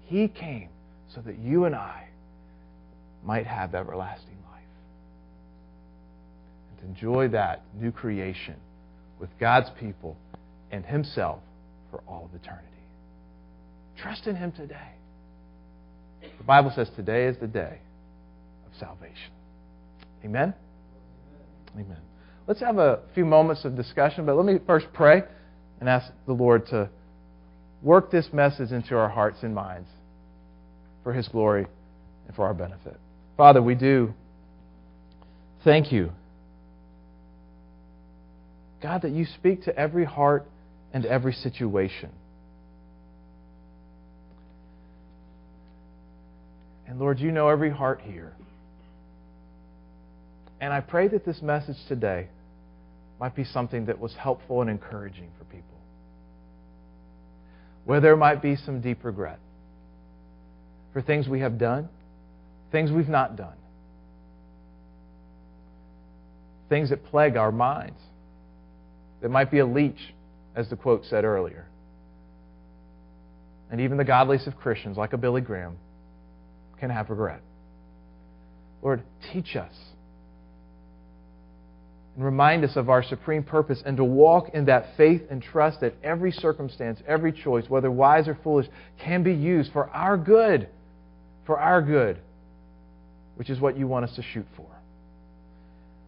He 0.05 0.29
came 0.29 0.69
so 1.13 1.21
that 1.23 1.39
you 1.39 1.65
and 1.65 1.75
I 1.75 2.07
might 3.25 3.49
have 3.49 3.75
everlasting 3.75 4.39
life. 4.49 4.63
And 6.71 6.79
to 6.79 6.87
enjoy 6.87 7.31
that 7.31 7.65
new 7.75 7.91
creation 7.91 8.55
with 9.19 9.31
God's 9.41 9.71
people 9.81 10.17
and 10.71 10.87
Himself 10.87 11.41
for 11.91 12.03
all 12.07 12.29
of 12.33 12.41
eternity. 12.41 12.67
Trust 13.97 14.27
in 14.27 14.37
Him 14.37 14.53
today. 14.53 14.93
The 16.21 16.45
Bible 16.45 16.73
says 16.75 16.89
today 16.97 17.27
is 17.27 17.37
the 17.39 17.47
day 17.47 17.79
of 18.67 18.79
salvation. 18.79 19.33
Amen? 20.25 20.55
Amen. 21.75 21.99
Let's 22.47 22.61
have 22.61 22.79
a 22.79 23.01
few 23.15 23.25
moments 23.25 23.65
of 23.65 23.77
discussion, 23.77 24.25
but 24.25 24.37
let 24.37 24.47
me 24.47 24.59
first 24.67 24.87
pray 24.93 25.23
and 25.81 25.89
ask 25.89 26.11
the 26.27 26.33
Lord 26.33 26.67
to 26.69 26.89
work 27.83 28.11
this 28.11 28.29
message 28.33 28.73
into 28.73 28.97
our 28.97 29.09
hearts 29.09 29.39
and 29.43 29.55
minds 29.55 29.89
for 31.03 31.13
His 31.13 31.29
glory 31.29 31.67
and 32.27 32.37
for 32.37 32.47
our 32.47 32.55
benefit. 32.55 32.99
Father, 33.37 33.63
we 33.63 33.75
do 33.75 34.13
thank 35.65 35.93
you. 35.93 36.11
God, 38.81 39.03
that 39.03 39.13
you 39.13 39.25
speak 39.25 39.65
to 39.65 39.77
every 39.77 40.05
heart 40.05 40.47
and 40.93 41.05
every 41.05 41.33
situation. 41.33 42.11
And 46.87 46.99
Lord, 46.99 47.21
you 47.21 47.31
know 47.31 47.49
every 47.49 47.71
heart 47.71 48.01
here. 48.03 48.33
And 50.61 50.73
I 50.73 50.81
pray 50.81 51.09
that 51.09 51.25
this 51.25 51.43
message 51.43 51.77
today 51.87 52.29
might 53.21 53.37
be 53.37 53.45
something 53.45 53.87
that 53.87 53.99
was 53.99 54.15
helpful 54.15 54.63
and 54.63 54.71
encouraging 54.71 55.31
for 55.39 55.45
people. 55.45 55.65
Where 57.85 58.01
there 58.01 58.17
might 58.17 58.43
be 58.43 58.57
some 58.57 58.81
deep 58.81 59.05
regret 59.05 59.39
for 60.93 61.03
things 61.03 61.29
we 61.29 61.41
have 61.41 61.59
done, 61.59 61.89
things 62.73 62.91
we've 62.91 63.09
not 63.09 63.37
done, 63.37 63.57
things 66.69 66.91
that 66.91 67.05
plague 67.05 67.37
our 67.37 67.53
minds, 67.53 67.99
that 69.21 69.31
might 69.31 69.51
be 69.51 69.59
a 69.59 69.67
leech 69.67 70.15
as 70.59 70.69
the 70.69 70.77
quote 70.77 71.05
said 71.05 71.25
earlier. 71.25 71.67
And 73.71 73.81
even 73.81 73.97
the 73.97 74.05
godliest 74.05 74.49
of 74.49 74.57
Christians, 74.57 74.97
like 74.97 75.13
a 75.13 75.17
Billy 75.17 75.41
Graham, 75.41 75.79
can 76.81 76.91
have 76.91 77.11
regret. 77.11 77.41
Lord, 78.83 79.03
teach 79.33 79.55
us 79.55 79.73
and 82.17 82.25
remind 82.25 82.65
us 82.65 82.73
of 82.75 82.91
our 82.91 83.05
supreme 83.05 83.45
purpose 83.45 83.81
and 83.87 83.97
to 83.99 84.05
walk 84.05 84.49
in 84.53 84.65
that 84.65 84.97
faith 84.97 85.23
and 85.31 85.41
trust 85.41 85.81
that 85.81 85.95
every 86.03 86.33
circumstance, 86.33 86.99
every 87.07 87.33
choice, 87.33 87.67
whether 87.69 87.91
wise 87.91 88.27
or 88.27 88.37
foolish, 88.43 88.67
can 89.05 89.23
be 89.23 89.33
used 89.33 89.73
for 89.73 89.89
our 89.91 90.17
good, 90.17 90.69
for 91.47 91.57
our 91.61 91.81
good, 91.81 92.19
which 93.37 93.49
is 93.49 93.61
what 93.61 93.79
you 93.79 93.87
want 93.87 94.05
us 94.05 94.17
to 94.17 94.23
shoot 94.23 94.47
for. 94.57 94.67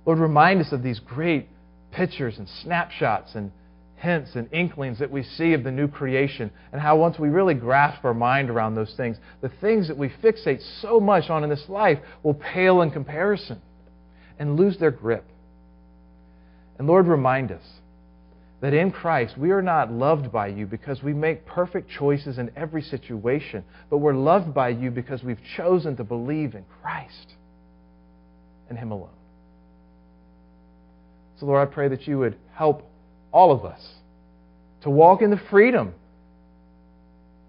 Lord, 0.06 0.18
remind 0.18 0.60
us 0.60 0.72
of 0.72 0.82
these 0.82 0.98
great 0.98 1.46
pictures 1.92 2.38
and 2.38 2.48
snapshots 2.48 3.36
and 3.36 3.52
hints 4.00 4.34
and 4.34 4.52
inklings 4.52 4.98
that 4.98 5.10
we 5.10 5.22
see 5.22 5.52
of 5.52 5.62
the 5.62 5.70
new 5.70 5.86
creation, 5.86 6.50
and 6.72 6.80
how 6.80 6.96
once 6.96 7.18
we 7.18 7.28
really 7.28 7.54
grasp 7.54 8.04
our 8.04 8.14
mind 8.14 8.48
around 8.48 8.74
those 8.74 8.94
things, 8.96 9.18
the 9.42 9.50
things 9.60 9.88
that 9.88 9.96
we 9.96 10.08
fixate 10.22 10.62
so 10.80 10.98
much 10.98 11.28
on 11.28 11.44
in 11.44 11.50
this 11.50 11.68
life 11.68 11.98
will 12.22 12.34
pale 12.34 12.80
in 12.82 12.90
comparison 12.90 13.60
and 14.38 14.56
lose 14.56 14.78
their 14.78 14.90
grip. 14.90 15.24
And 16.78 16.88
Lord, 16.88 17.06
remind 17.06 17.52
us 17.52 17.62
that 18.62 18.72
in 18.72 18.90
Christ 18.90 19.36
we 19.36 19.50
are 19.50 19.62
not 19.62 19.92
loved 19.92 20.32
by 20.32 20.46
you 20.46 20.66
because 20.66 21.02
we 21.02 21.12
make 21.12 21.44
perfect 21.44 21.90
choices 21.90 22.38
in 22.38 22.50
every 22.56 22.82
situation, 22.82 23.64
but 23.90 23.98
we're 23.98 24.14
loved 24.14 24.54
by 24.54 24.70
you 24.70 24.90
because 24.90 25.22
we've 25.22 25.42
chosen 25.56 25.96
to 25.96 26.04
believe 26.04 26.54
in 26.54 26.64
Christ 26.80 27.34
and 28.70 28.78
Him 28.78 28.92
alone. 28.92 29.10
So, 31.38 31.46
Lord, 31.46 31.66
I 31.66 31.70
pray 31.72 31.88
that 31.88 32.06
you 32.06 32.18
would 32.18 32.36
help 32.54 32.89
all 33.32 33.52
of 33.52 33.64
us, 33.64 33.80
to 34.82 34.90
walk 34.90 35.22
in 35.22 35.30
the 35.30 35.40
freedom 35.50 35.92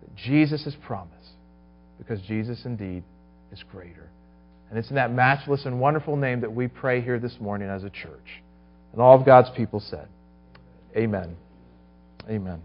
that 0.02 0.16
Jesus 0.16 0.64
has 0.66 0.76
promised, 0.86 1.16
because 1.98 2.22
Jesus 2.22 2.64
indeed 2.66 3.04
is 3.52 3.64
greater. 3.72 4.10
And 4.70 4.80
it's 4.80 4.90
in 4.90 4.96
that 4.96 5.12
matchless 5.12 5.66
and 5.66 5.80
wonderful 5.80 6.16
name 6.16 6.42
that 6.42 6.54
we 6.54 6.68
pray 6.68 7.02
here 7.02 7.20
this 7.20 7.38
morning 7.40 7.70
as 7.70 7.84
a 7.84 7.90
church. 7.90 8.42
And 8.94 9.02
all 9.02 9.20
of 9.20 9.26
God's 9.26 9.50
people 9.56 9.80
said, 9.80 10.08
Amen. 10.96 11.36
Amen. 12.30 12.62